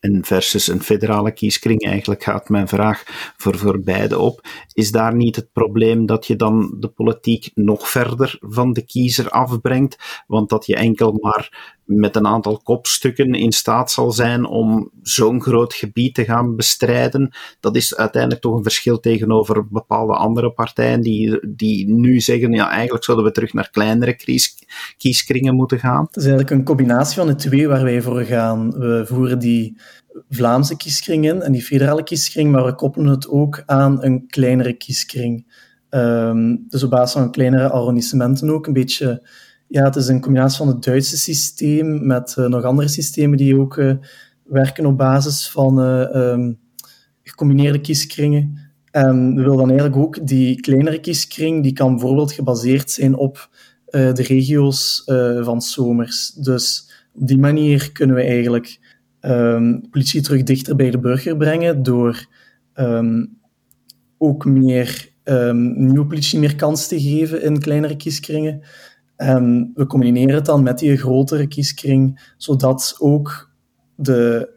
versus 0.01 0.67
een 0.67 0.81
federale 0.81 1.31
kieskring. 1.31 1.85
Eigenlijk 1.85 2.23
gaat 2.23 2.49
mijn 2.49 2.67
vraag 2.67 3.03
voor, 3.37 3.57
voor 3.57 3.79
beide 3.79 4.19
op. 4.19 4.47
Is 4.73 4.91
daar 4.91 5.15
niet 5.15 5.35
het 5.35 5.51
probleem 5.51 6.05
dat 6.05 6.27
je 6.27 6.35
dan 6.35 6.75
de 6.79 6.87
politiek 6.87 7.51
nog 7.53 7.89
verder 7.89 8.37
van 8.39 8.73
de 8.73 8.85
kiezer 8.85 9.29
afbrengt? 9.29 10.23
Want 10.27 10.49
dat 10.49 10.65
je 10.65 10.75
enkel 10.75 11.17
maar 11.21 11.77
met 11.89 12.15
een 12.15 12.27
aantal 12.27 12.59
kopstukken 12.63 13.33
in 13.33 13.51
staat 13.51 13.91
zal 13.91 14.11
zijn 14.11 14.45
om 14.45 14.91
zo'n 15.01 15.41
groot 15.41 15.73
gebied 15.73 16.15
te 16.15 16.23
gaan 16.23 16.55
bestrijden. 16.55 17.31
Dat 17.59 17.75
is 17.75 17.95
uiteindelijk 17.95 18.41
toch 18.41 18.55
een 18.55 18.63
verschil 18.63 18.99
tegenover 18.99 19.67
bepaalde 19.67 20.13
andere 20.13 20.51
partijen 20.51 21.01
die, 21.01 21.39
die 21.55 21.93
nu 21.93 22.19
zeggen, 22.19 22.51
ja, 22.51 22.69
eigenlijk 22.69 23.03
zouden 23.03 23.25
we 23.25 23.31
terug 23.31 23.53
naar 23.53 23.69
kleinere 23.69 24.15
kies, 24.15 24.55
kieskringen 24.97 25.55
moeten 25.55 25.79
gaan. 25.79 26.03
Het 26.05 26.15
is 26.15 26.25
eigenlijk 26.25 26.51
een 26.51 26.63
combinatie 26.63 27.15
van 27.15 27.27
de 27.27 27.35
twee 27.35 27.67
waar 27.67 27.83
wij 27.83 28.01
voor 28.01 28.23
gaan. 28.23 28.71
We 28.71 29.03
voeren 29.05 29.39
die 29.39 29.77
Vlaamse 30.29 30.77
kieskring 30.77 31.25
in 31.25 31.41
en 31.41 31.51
die 31.51 31.61
federale 31.61 32.03
kieskring, 32.03 32.51
maar 32.51 32.65
we 32.65 32.75
koppelen 32.75 33.11
het 33.11 33.29
ook 33.29 33.63
aan 33.65 34.03
een 34.03 34.27
kleinere 34.27 34.73
kieskring. 34.73 35.57
Um, 35.89 36.65
dus 36.67 36.83
op 36.83 36.89
basis 36.89 37.21
van 37.21 37.31
kleinere 37.31 37.69
arrondissementen 37.69 38.49
ook, 38.49 38.67
een 38.67 38.73
beetje 38.73 39.27
ja, 39.69 39.83
het 39.83 39.95
is 39.95 40.07
een 40.07 40.21
combinatie 40.21 40.57
van 40.57 40.67
het 40.67 40.83
Duitse 40.83 41.17
systeem 41.17 42.05
met 42.05 42.35
uh, 42.39 42.45
nog 42.45 42.63
andere 42.63 42.87
systemen 42.87 43.37
die 43.37 43.59
ook 43.59 43.77
uh, 43.77 43.93
werken 44.43 44.85
op 44.85 44.97
basis 44.97 45.49
van 45.49 45.79
uh, 45.79 46.15
um, 46.15 46.59
gecombineerde 47.23 47.81
kieskringen. 47.81 48.59
En 48.91 49.35
we 49.35 49.41
willen 49.41 49.57
dan 49.57 49.69
eigenlijk 49.69 49.99
ook 49.99 50.27
die 50.27 50.61
kleinere 50.61 50.99
kieskring, 50.99 51.63
die 51.63 51.73
kan 51.73 51.91
bijvoorbeeld 51.91 52.31
gebaseerd 52.31 52.91
zijn 52.91 53.15
op 53.15 53.49
de 53.91 54.23
regio's 54.23 55.03
van 55.41 55.61
zomers. 55.61 56.29
Dus 56.29 56.91
op 57.13 57.27
die 57.27 57.37
manier 57.37 57.91
kunnen 57.91 58.15
we 58.15 58.21
eigenlijk 58.21 58.79
um, 59.21 59.89
politie 59.89 60.21
terug 60.21 60.43
dichter 60.43 60.75
bij 60.75 60.91
de 60.91 60.99
burger 60.99 61.37
brengen 61.37 61.83
door 61.83 62.25
um, 62.75 63.37
ook 64.17 64.45
meer 64.45 65.09
nieuwe 65.53 66.05
politie 66.05 66.39
meer 66.39 66.55
kans 66.55 66.87
te 66.87 67.01
geven 67.01 67.41
in 67.41 67.59
kleinere 67.59 67.95
kieskringen. 67.95 68.61
En 69.19 69.71
we 69.75 69.85
combineren 69.85 70.35
het 70.35 70.45
dan 70.45 70.63
met 70.63 70.79
die 70.79 70.97
grotere 70.97 71.47
kieskring, 71.47 72.33
zodat 72.37 72.95
ook 72.99 73.51
de 73.95 74.49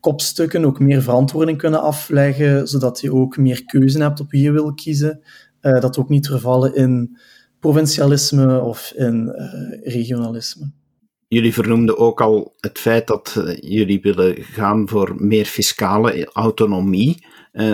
kopstukken 0.00 0.64
ook 0.64 0.80
meer 0.80 1.02
verantwoording 1.02 1.58
kunnen 1.58 1.82
afleggen, 1.82 2.68
zodat 2.68 3.00
je 3.00 3.12
ook 3.12 3.36
meer 3.36 3.64
keuze 3.64 4.02
hebt 4.02 4.20
op 4.20 4.30
wie 4.30 4.42
je 4.42 4.52
wil 4.52 4.74
kiezen. 4.74 5.20
Uh, 5.60 5.80
dat 5.80 5.98
ook 5.98 6.08
niet 6.08 6.26
vervallen 6.26 6.74
in 6.74 7.18
provincialisme 7.60 8.60
of 8.60 8.92
in 8.96 9.34
uh, 9.36 9.92
regionalisme. 9.92 10.72
Jullie 11.28 11.52
vernoemden 11.52 11.98
ook 11.98 12.20
al 12.20 12.54
het 12.60 12.78
feit 12.78 13.06
dat 13.06 13.34
uh, 13.38 13.56
jullie 13.56 14.00
willen 14.00 14.34
gaan 14.42 14.88
voor 14.88 15.14
meer 15.16 15.44
fiscale 15.44 16.30
autonomie 16.32 17.26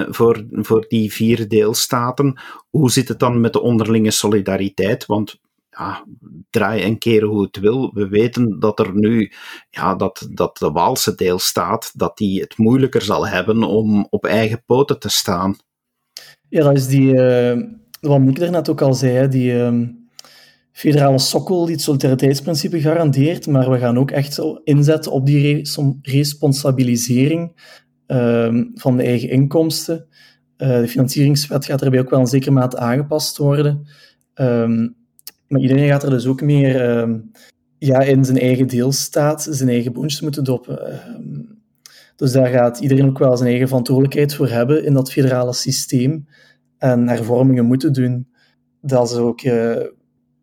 voor, 0.08 0.46
voor 0.50 0.84
die 0.88 1.12
vier 1.12 1.48
deelstaten. 1.48 2.40
Hoe 2.70 2.90
zit 2.90 3.08
het 3.08 3.18
dan 3.18 3.40
met 3.40 3.52
de 3.52 3.60
onderlinge 3.60 4.10
solidariteit? 4.10 5.06
Want 5.06 5.40
ja, 5.70 6.06
draai 6.50 6.82
en 6.82 6.98
keren 6.98 7.28
hoe 7.28 7.42
het 7.42 7.58
wil. 7.58 7.90
We 7.94 8.08
weten 8.08 8.60
dat 8.60 8.78
er 8.78 8.90
nu, 8.94 9.32
ja, 9.70 9.94
dat, 9.94 10.28
dat 10.32 10.58
de 10.58 10.70
Waalse 10.70 11.14
deelstaat, 11.14 11.92
dat 11.94 12.16
die 12.16 12.40
het 12.40 12.58
moeilijker 12.58 13.02
zal 13.02 13.26
hebben 13.26 13.62
om 13.62 14.06
op 14.10 14.24
eigen 14.24 14.62
poten 14.66 14.98
te 14.98 15.08
staan. 15.08 15.56
Ja, 16.48 16.62
dat 16.62 16.76
is 16.76 16.86
die, 16.86 17.14
uh, 17.14 17.62
wat 18.00 18.20
Mick 18.20 18.50
net 18.50 18.68
ook 18.68 18.80
al 18.80 18.94
zei, 18.94 19.28
die 19.28 19.52
uh, 19.52 19.88
federale 20.72 21.18
sokkel 21.18 21.64
die 21.64 21.74
het 21.74 21.84
solidariteitsprincipe 21.84 22.80
garandeert, 22.80 23.46
maar 23.46 23.70
we 23.70 23.78
gaan 23.78 23.98
ook 23.98 24.10
echt 24.10 24.40
inzetten 24.64 25.12
op 25.12 25.26
die 25.26 25.68
responsabilisering 26.02 27.52
uh, 28.06 28.62
van 28.74 28.96
de 28.96 29.02
eigen 29.02 29.30
inkomsten. 29.30 30.08
Eh, 30.60 30.80
de 30.80 30.88
financieringswet 30.88 31.64
gaat 31.64 31.78
daarbij 31.78 32.00
ook 32.00 32.10
wel 32.10 32.20
een 32.20 32.26
zekere 32.26 32.50
mate 32.50 32.78
aangepast 32.78 33.36
worden. 33.36 33.86
Um, 34.34 34.96
maar 35.50 35.60
iedereen 35.60 35.88
gaat 35.88 36.02
er 36.02 36.10
dus 36.10 36.26
ook 36.26 36.40
meer 36.40 36.88
ehm, 36.88 37.18
ja, 37.78 38.00
in 38.00 38.24
zijn 38.24 38.38
eigen 38.38 38.66
deelstaat 38.66 39.46
zijn 39.50 39.68
eigen 39.68 39.92
boontjes 39.92 40.20
moeten 40.20 40.44
doppen. 40.44 40.92
Ehm, 40.92 41.42
dus 42.16 42.32
daar 42.32 42.46
gaat 42.46 42.78
iedereen 42.78 43.06
ook 43.06 43.18
wel 43.18 43.36
zijn 43.36 43.48
eigen 43.48 43.68
verantwoordelijkheid 43.68 44.34
voor 44.34 44.48
hebben 44.48 44.84
in 44.84 44.94
dat 44.94 45.12
federale 45.12 45.52
systeem 45.52 46.26
en 46.78 47.08
hervormingen 47.08 47.64
moeten 47.64 47.92
doen. 47.92 48.28
Dat 48.80 49.10
is 49.10 49.16
ook 49.16 49.42
uh, 49.42 49.76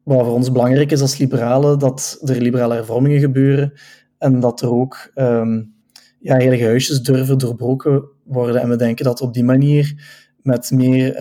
wat 0.03 0.25
voor 0.25 0.33
ons 0.33 0.51
belangrijk 0.51 0.91
is 0.91 1.01
als 1.01 1.17
liberalen, 1.17 1.79
dat 1.79 2.19
er 2.25 2.41
liberale 2.41 2.73
hervormingen 2.73 3.19
gebeuren 3.19 3.73
en 4.17 4.39
dat 4.39 4.61
er 4.61 4.71
ook 4.71 5.11
um, 5.15 5.73
ja, 6.19 6.35
heilige 6.35 6.63
huisjes 6.63 7.01
durven 7.01 7.37
doorbroken 7.37 8.03
worden. 8.23 8.61
En 8.61 8.69
we 8.69 8.75
denken 8.75 9.05
dat 9.05 9.21
op 9.21 9.33
die 9.33 9.43
manier, 9.43 10.09
met 10.41 10.71
meer 10.71 11.15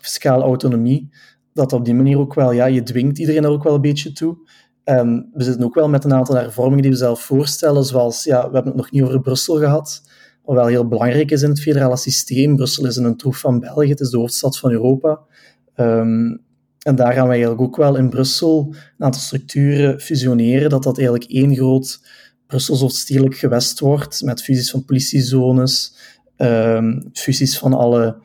fiscale 0.00 0.42
autonomie, 0.42 1.10
dat 1.52 1.72
op 1.72 1.84
die 1.84 1.94
manier 1.94 2.18
ook 2.18 2.34
wel, 2.34 2.52
ja, 2.52 2.64
je 2.64 2.82
dwingt 2.82 3.18
iedereen 3.18 3.44
er 3.44 3.50
ook 3.50 3.62
wel 3.62 3.74
een 3.74 3.80
beetje 3.80 4.12
toe. 4.12 4.36
En 4.84 5.30
we 5.32 5.44
zitten 5.44 5.64
ook 5.64 5.74
wel 5.74 5.88
met 5.88 6.04
een 6.04 6.14
aantal 6.14 6.34
hervormingen 6.34 6.82
die 6.82 6.90
we 6.90 6.96
zelf 6.96 7.22
voorstellen, 7.22 7.84
zoals, 7.84 8.24
ja, 8.24 8.38
we 8.38 8.54
hebben 8.54 8.72
het 8.72 8.74
nog 8.74 8.90
niet 8.90 9.02
over 9.02 9.20
Brussel 9.20 9.58
gehad, 9.58 10.02
wat 10.44 10.56
wel 10.56 10.66
heel 10.66 10.88
belangrijk 10.88 11.30
is 11.30 11.42
in 11.42 11.48
het 11.48 11.60
federale 11.60 11.96
systeem. 11.96 12.56
Brussel 12.56 12.86
is 12.86 12.96
een 12.96 13.16
troef 13.16 13.38
van 13.38 13.60
België, 13.60 13.88
het 13.88 14.00
is 14.00 14.10
de 14.10 14.18
hoofdstad 14.18 14.58
van 14.58 14.70
Europa. 14.70 15.20
Um, 15.76 16.40
en 16.78 16.94
daar 16.94 17.12
gaan 17.12 17.26
we 17.26 17.32
eigenlijk 17.32 17.60
ook 17.60 17.76
wel 17.76 17.96
in 17.96 18.08
Brussel 18.08 18.66
een 18.98 19.04
aantal 19.04 19.20
structuren 19.20 20.00
fusioneren, 20.00 20.70
dat 20.70 20.82
dat 20.82 20.98
eigenlijk 20.98 21.30
één 21.30 21.54
groot 21.54 22.00
Brussels 22.46 22.82
of 22.82 22.92
stedelijk 22.92 23.34
gewest 23.34 23.80
wordt, 23.80 24.22
met 24.22 24.42
fusies 24.42 24.70
van 24.70 24.84
politiezones, 24.84 25.96
um, 26.36 27.10
fusies 27.12 27.58
van 27.58 27.72
alle 27.74 28.16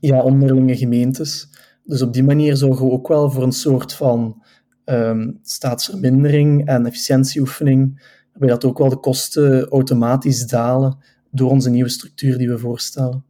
ja, 0.00 0.22
onderlinge 0.22 0.76
gemeentes. 0.76 1.48
Dus 1.84 2.02
op 2.02 2.12
die 2.12 2.22
manier 2.22 2.56
zorgen 2.56 2.86
we 2.86 2.92
ook 2.92 3.08
wel 3.08 3.30
voor 3.30 3.42
een 3.42 3.52
soort 3.52 3.92
van 3.92 4.42
um, 4.84 5.38
staatsvermindering 5.42 6.66
en 6.66 6.86
efficiëntieoefening, 6.86 8.02
waarbij 8.30 8.48
dat 8.48 8.64
ook 8.64 8.78
wel 8.78 8.88
de 8.88 8.96
kosten 8.96 9.68
automatisch 9.68 10.46
dalen 10.46 10.98
door 11.30 11.50
onze 11.50 11.70
nieuwe 11.70 11.88
structuur 11.88 12.38
die 12.38 12.48
we 12.48 12.58
voorstellen. 12.58 13.24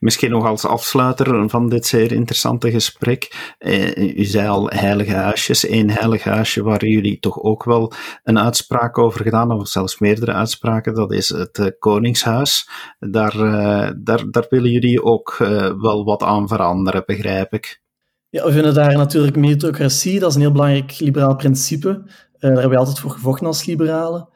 Misschien 0.00 0.30
nog 0.30 0.46
als 0.46 0.64
afsluiter 0.64 1.48
van 1.48 1.68
dit 1.68 1.86
zeer 1.86 2.12
interessante 2.12 2.70
gesprek. 2.70 3.54
Eh, 3.58 4.16
u 4.16 4.24
zei 4.24 4.48
al 4.48 4.66
heilige 4.68 5.14
huisjes. 5.14 5.68
Eén 5.68 5.90
heilig 5.90 6.24
huisje 6.24 6.62
waar 6.62 6.86
jullie 6.86 7.18
toch 7.18 7.42
ook 7.42 7.64
wel 7.64 7.92
een 8.24 8.38
uitspraak 8.38 8.98
over 8.98 9.22
gedaan, 9.22 9.52
of 9.52 9.68
zelfs 9.68 9.98
meerdere 9.98 10.32
uitspraken, 10.32 10.94
dat 10.94 11.12
is 11.12 11.28
het 11.28 11.58
uh, 11.58 11.66
Koningshuis. 11.78 12.68
Daar, 12.98 13.36
uh, 13.36 13.90
daar, 13.96 14.30
daar 14.30 14.46
willen 14.48 14.70
jullie 14.70 15.02
ook 15.02 15.36
wel 15.80 16.04
wat 16.04 16.22
aan 16.22 16.48
veranderen, 16.48 17.02
begrijp 17.06 17.52
ik. 17.52 17.82
Ja, 18.30 18.44
we 18.44 18.52
vinden 18.52 18.74
daar 18.74 18.96
natuurlijk 18.96 19.36
meritocratie, 19.36 20.20
dat 20.20 20.28
is 20.28 20.34
een 20.34 20.40
heel 20.40 20.52
belangrijk 20.52 20.98
liberaal 20.98 21.36
principe. 21.36 22.02
daar 22.38 22.50
hebben 22.50 22.70
we 22.70 22.76
altijd 22.76 22.98
voor 22.98 23.10
gevochten 23.10 23.46
als 23.46 23.64
liberalen. 23.64 24.28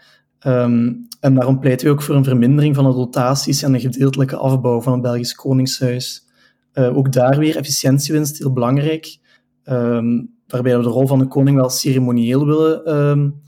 Um, 0.47 1.07
en 1.21 1.35
daarom 1.35 1.61
pleiten 1.61 1.87
we 1.87 1.93
ook 1.93 2.03
voor 2.03 2.15
een 2.15 2.25
vermindering 2.25 2.75
van 2.75 2.85
de 2.85 2.93
dotaties 2.93 3.63
en 3.63 3.75
een 3.75 3.81
gedeeltelijke 3.81 4.37
afbouw 4.37 4.81
van 4.81 4.93
het 4.93 5.03
Belgisch 5.03 5.35
Koningshuis. 5.35 6.27
Uh, 6.75 6.97
ook 6.97 7.13
daar 7.13 7.39
weer 7.39 7.57
efficiëntiewinst, 7.57 8.39
heel 8.39 8.53
belangrijk. 8.53 9.19
Um, 9.65 10.35
waarbij 10.47 10.77
we 10.77 10.83
de 10.83 10.89
rol 10.89 11.07
van 11.07 11.19
de 11.19 11.27
koning 11.27 11.57
wel 11.57 11.69
ceremonieel 11.69 12.47
willen, 12.47 12.97
um, 12.97 13.43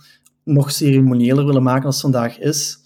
nog 0.44 0.70
ceremonieeler 0.70 1.46
willen 1.46 1.62
maken 1.62 1.82
dan 1.82 1.90
het 1.90 2.00
vandaag 2.00 2.38
is. 2.38 2.78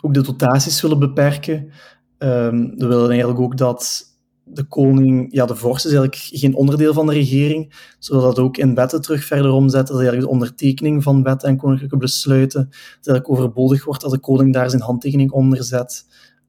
ook 0.00 0.14
de 0.14 0.22
dotaties 0.22 0.80
willen 0.80 0.98
beperken. 0.98 1.70
we 2.18 2.74
willen 2.76 3.08
eigenlijk 3.10 3.40
ook 3.40 3.56
dat 3.56 4.04
de 4.48 4.64
koning, 4.64 5.26
ja, 5.32 5.46
de 5.46 5.56
vorst 5.56 5.86
is 5.86 5.92
eigenlijk 5.92 6.22
geen 6.22 6.54
onderdeel 6.54 6.92
van 6.92 7.06
de 7.06 7.12
regering, 7.12 7.94
zodat 7.98 8.22
dat 8.22 8.38
ook 8.38 8.56
in 8.56 8.74
wetten 8.74 9.00
terug 9.00 9.24
verder 9.24 9.50
omzet, 9.50 9.86
dat 9.86 9.96
eigenlijk 9.96 10.26
de 10.26 10.32
ondertekening 10.32 11.02
van 11.02 11.22
wetten 11.22 11.48
en 11.48 11.56
koninklijke 11.56 11.96
besluiten, 11.96 12.66
dat 12.70 13.06
eigenlijk 13.06 13.30
overbodig 13.30 13.84
wordt 13.84 14.00
dat 14.00 14.10
de 14.10 14.18
koning 14.18 14.52
daar 14.52 14.70
zijn 14.70 14.82
handtekening 14.82 15.30
onder 15.30 15.64
zet. 15.64 16.06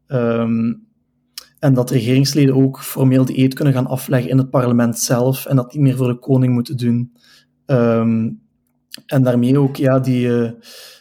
Um, 0.08 0.86
en 1.60 1.74
dat 1.74 1.90
regeringsleden 1.90 2.56
ook 2.56 2.82
formeel 2.82 3.26
de 3.26 3.40
eed 3.40 3.54
kunnen 3.54 3.74
gaan 3.74 3.88
afleggen 3.88 4.30
in 4.30 4.38
het 4.38 4.50
parlement 4.50 5.00
zelf 5.00 5.46
en 5.46 5.56
dat 5.56 5.74
niet 5.74 5.82
meer 5.82 5.96
voor 5.96 6.08
de 6.08 6.20
koning 6.20 6.54
moeten 6.54 6.78
doen. 6.78 7.12
Um, 7.66 8.42
en 9.06 9.24
daarmee 9.24 9.60
ook, 9.60 9.76
ja, 9.76 10.00
die, 10.00 10.28
uh, 10.28 10.52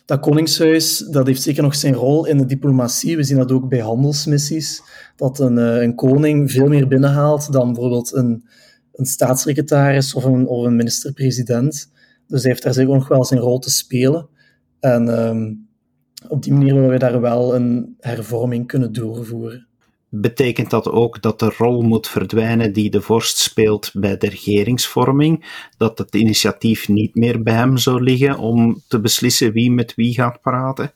dat 0.04 0.20
koningshuis, 0.20 0.98
dat 0.98 1.26
heeft 1.26 1.42
zeker 1.42 1.62
nog 1.62 1.74
zijn 1.74 1.94
rol 1.94 2.26
in 2.26 2.38
de 2.38 2.46
diplomatie. 2.46 3.16
We 3.16 3.22
zien 3.22 3.36
dat 3.36 3.52
ook 3.52 3.68
bij 3.68 3.80
handelsmissies 3.80 4.82
dat 5.16 5.38
een, 5.38 5.56
uh, 5.56 5.82
een 5.82 5.94
koning 5.94 6.50
veel 6.50 6.66
meer 6.66 6.88
binnenhaalt 6.88 7.52
dan 7.52 7.72
bijvoorbeeld 7.72 8.14
een, 8.14 8.44
een 8.92 9.06
staatssecretaris 9.06 10.14
of 10.14 10.24
een, 10.24 10.46
of 10.46 10.64
een 10.64 10.76
minister-president. 10.76 11.90
Dus 12.26 12.42
hij 12.42 12.50
heeft 12.50 12.62
daar 12.62 12.74
zeker 12.74 12.94
nog 12.94 13.08
wel 13.08 13.24
zijn 13.24 13.40
rol 13.40 13.58
te 13.58 13.70
spelen. 13.70 14.28
En 14.80 15.28
um, 15.28 15.68
op 16.28 16.42
die 16.42 16.52
manier 16.52 16.74
willen 16.74 16.90
we 16.90 16.98
daar 16.98 17.20
wel 17.20 17.54
een 17.54 17.96
hervorming 18.00 18.66
kunnen 18.66 18.92
doorvoeren. 18.92 19.65
Betekent 20.20 20.70
dat 20.70 20.88
ook 20.88 21.22
dat 21.22 21.38
de 21.38 21.54
rol 21.58 21.82
moet 21.82 22.08
verdwijnen 22.08 22.72
die 22.72 22.90
de 22.90 23.00
vorst 23.00 23.38
speelt 23.38 23.90
bij 23.92 24.16
de 24.16 24.28
regeringsvorming? 24.28 25.44
Dat 25.76 25.98
het 25.98 26.14
initiatief 26.14 26.88
niet 26.88 27.14
meer 27.14 27.42
bij 27.42 27.54
hem 27.54 27.76
zou 27.76 28.02
liggen 28.02 28.38
om 28.38 28.82
te 28.88 29.00
beslissen 29.00 29.52
wie 29.52 29.70
met 29.70 29.94
wie 29.94 30.14
gaat 30.14 30.40
praten? 30.40 30.92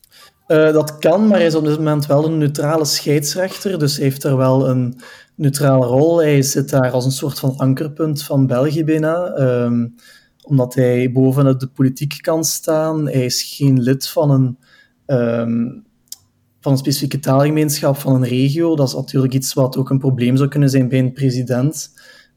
Uh, 0.49 0.73
dat 0.73 0.99
kan, 0.99 1.27
maar 1.27 1.39
hij 1.39 1.47
is 1.47 1.55
op 1.55 1.65
dit 1.65 1.77
moment 1.77 2.07
wel 2.07 2.25
een 2.25 2.39
neutrale 2.39 2.85
scheidsrechter, 2.85 3.79
dus 3.79 3.97
heeft 3.97 4.25
er 4.25 4.37
wel 4.37 4.69
een 4.69 5.01
neutrale 5.35 5.87
rol. 5.87 6.19
Hij 6.19 6.43
zit 6.43 6.71
daar 6.71 6.91
als 6.91 7.05
een 7.05 7.11
soort 7.11 7.39
van 7.39 7.57
ankerpunt 7.57 8.23
van 8.23 8.47
België 8.47 8.85
bijna. 8.85 9.39
Um, 9.39 9.95
omdat 10.43 10.75
hij 10.75 11.13
boven 11.13 11.59
de 11.59 11.67
politiek 11.67 12.19
kan 12.21 12.45
staan. 12.45 13.09
Hij 13.09 13.25
is 13.25 13.55
geen 13.57 13.81
lid 13.81 14.09
van 14.09 14.31
een, 14.31 14.59
um, 15.17 15.85
van 16.61 16.73
een 16.73 16.79
specifieke 16.79 17.19
taalgemeenschap, 17.19 17.97
van 17.97 18.15
een 18.15 18.29
regio. 18.29 18.77
Dat 18.77 18.89
is 18.89 18.95
natuurlijk 18.95 19.35
iets 19.35 19.55
wat 19.55 19.77
ook 19.77 19.91
een 19.91 19.99
probleem 19.99 20.37
zou 20.37 20.49
kunnen 20.49 20.71
zijn 20.71 20.89
bij 20.89 20.99
een 20.99 21.13
president, 21.13 21.93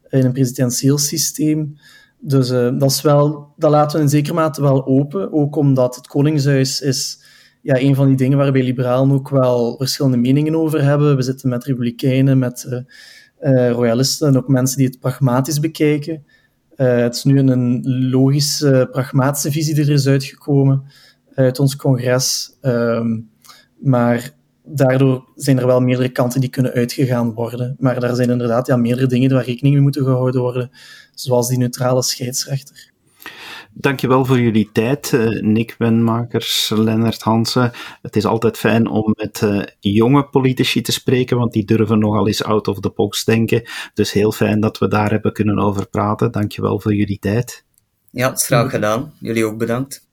in 0.08 0.24
een 0.24 0.32
presidentieel 0.32 0.98
systeem. 0.98 1.76
Dus 2.18 2.50
uh, 2.50 2.78
dat, 2.78 2.90
is 2.90 3.02
wel, 3.02 3.52
dat 3.56 3.70
laten 3.70 3.96
we 3.96 4.02
in 4.02 4.08
zekere 4.08 4.34
mate 4.34 4.60
wel 4.60 4.86
open, 4.86 5.32
ook 5.32 5.56
omdat 5.56 5.96
het 5.96 6.06
Koningshuis 6.06 6.80
is 6.80 7.22
ja, 7.62 7.80
een 7.80 7.94
van 7.94 8.06
die 8.06 8.16
dingen 8.16 8.38
waar 8.38 8.52
wij 8.52 8.62
liberalen 8.62 9.14
ook 9.14 9.28
wel 9.28 9.76
verschillende 9.76 10.16
meningen 10.16 10.56
over 10.56 10.82
hebben. 10.82 11.16
We 11.16 11.22
zitten 11.22 11.48
met 11.48 11.64
republikeinen, 11.64 12.38
met 12.38 12.66
uh, 12.68 12.78
uh, 13.52 13.70
royalisten 13.70 14.28
en 14.28 14.36
ook 14.36 14.48
mensen 14.48 14.76
die 14.76 14.86
het 14.86 15.00
pragmatisch 15.00 15.60
bekijken. 15.60 16.24
Het 16.74 17.14
is 17.14 17.24
nu 17.24 17.38
een 17.38 17.82
logische, 18.10 18.88
pragmatische 18.90 19.50
visie 19.50 19.74
die 19.74 19.84
er 19.84 19.90
is 19.90 20.06
uitgekomen 20.06 20.82
uit 21.34 21.58
ons 21.58 21.76
congres. 21.76 22.56
Um, 22.62 23.32
maar 23.84 24.30
daardoor 24.62 25.24
zijn 25.34 25.58
er 25.58 25.66
wel 25.66 25.80
meerdere 25.80 26.08
kanten 26.08 26.40
die 26.40 26.50
kunnen 26.50 26.72
uitgegaan 26.72 27.34
worden. 27.34 27.76
Maar 27.78 28.00
daar 28.00 28.14
zijn 28.14 28.30
inderdaad 28.30 28.66
ja, 28.66 28.76
meerdere 28.76 29.06
dingen 29.06 29.32
waar 29.32 29.44
rekening 29.44 29.74
mee 29.74 29.82
moeten 29.82 30.04
gehouden 30.04 30.40
worden, 30.40 30.70
zoals 31.14 31.48
die 31.48 31.58
neutrale 31.58 32.02
scheidsrechter. 32.02 32.92
Dankjewel 33.72 34.24
voor 34.24 34.40
jullie 34.40 34.70
tijd, 34.72 35.12
uh, 35.12 35.40
Nick 35.40 35.74
Wenmakers, 35.78 36.72
Lennart 36.74 37.22
Hansen. 37.22 37.72
Het 38.02 38.16
is 38.16 38.24
altijd 38.24 38.58
fijn 38.58 38.86
om 38.86 39.14
met 39.16 39.40
uh, 39.40 39.62
jonge 39.80 40.28
politici 40.28 40.80
te 40.80 40.92
spreken, 40.92 41.36
want 41.36 41.52
die 41.52 41.64
durven 41.64 41.98
nogal 41.98 42.26
eens 42.26 42.44
out 42.44 42.68
of 42.68 42.80
the 42.80 42.92
box 42.94 43.24
denken. 43.24 43.62
Dus 43.94 44.12
heel 44.12 44.32
fijn 44.32 44.60
dat 44.60 44.78
we 44.78 44.88
daar 44.88 45.10
hebben 45.10 45.32
kunnen 45.32 45.58
over 45.58 45.88
praten. 45.88 46.32
Dankjewel 46.32 46.80
voor 46.80 46.94
jullie 46.94 47.18
tijd. 47.18 47.64
Ja, 48.10 48.30
het 48.30 48.40
is 48.40 48.46
graag 48.46 48.70
gedaan. 48.70 49.12
Jullie 49.20 49.44
ook 49.44 49.58
bedankt. 49.58 50.06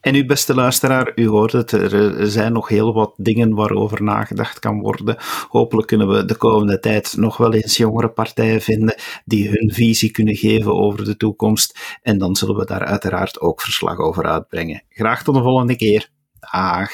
En 0.00 0.14
uw 0.14 0.26
beste 0.26 0.54
luisteraar, 0.54 1.12
u 1.14 1.28
hoort 1.28 1.52
het, 1.52 1.72
er 1.72 2.30
zijn 2.30 2.52
nog 2.52 2.68
heel 2.68 2.92
wat 2.92 3.14
dingen 3.16 3.54
waarover 3.54 4.02
nagedacht 4.02 4.58
kan 4.58 4.80
worden. 4.80 5.16
Hopelijk 5.48 5.88
kunnen 5.88 6.08
we 6.08 6.24
de 6.24 6.36
komende 6.36 6.78
tijd 6.78 7.16
nog 7.16 7.36
wel 7.36 7.52
eens 7.52 7.76
jongere 7.76 8.08
partijen 8.08 8.60
vinden 8.60 8.94
die 9.24 9.48
hun 9.48 9.72
visie 9.72 10.10
kunnen 10.10 10.36
geven 10.36 10.74
over 10.74 11.04
de 11.04 11.16
toekomst. 11.16 11.98
En 12.02 12.18
dan 12.18 12.36
zullen 12.36 12.56
we 12.56 12.64
daar 12.64 12.84
uiteraard 12.84 13.40
ook 13.40 13.60
verslag 13.60 13.98
over 13.98 14.24
uitbrengen. 14.24 14.82
Graag 14.88 15.22
tot 15.22 15.34
de 15.34 15.42
volgende 15.42 15.76
keer. 15.76 16.10
Dag. 16.52 16.90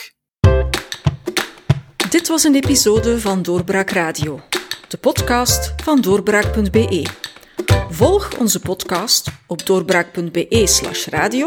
Dit 2.10 2.28
was 2.28 2.44
een 2.44 2.54
episode 2.54 3.20
van 3.20 3.42
Doorbraak 3.42 3.90
Radio, 3.90 4.40
de 4.88 4.96
podcast 4.96 5.74
van 5.82 6.00
doorbraak.be. 6.00 7.06
Volg 7.90 8.38
onze 8.38 8.60
podcast 8.60 9.30
op 9.46 9.66
doorbraak.be/radio 9.66 11.46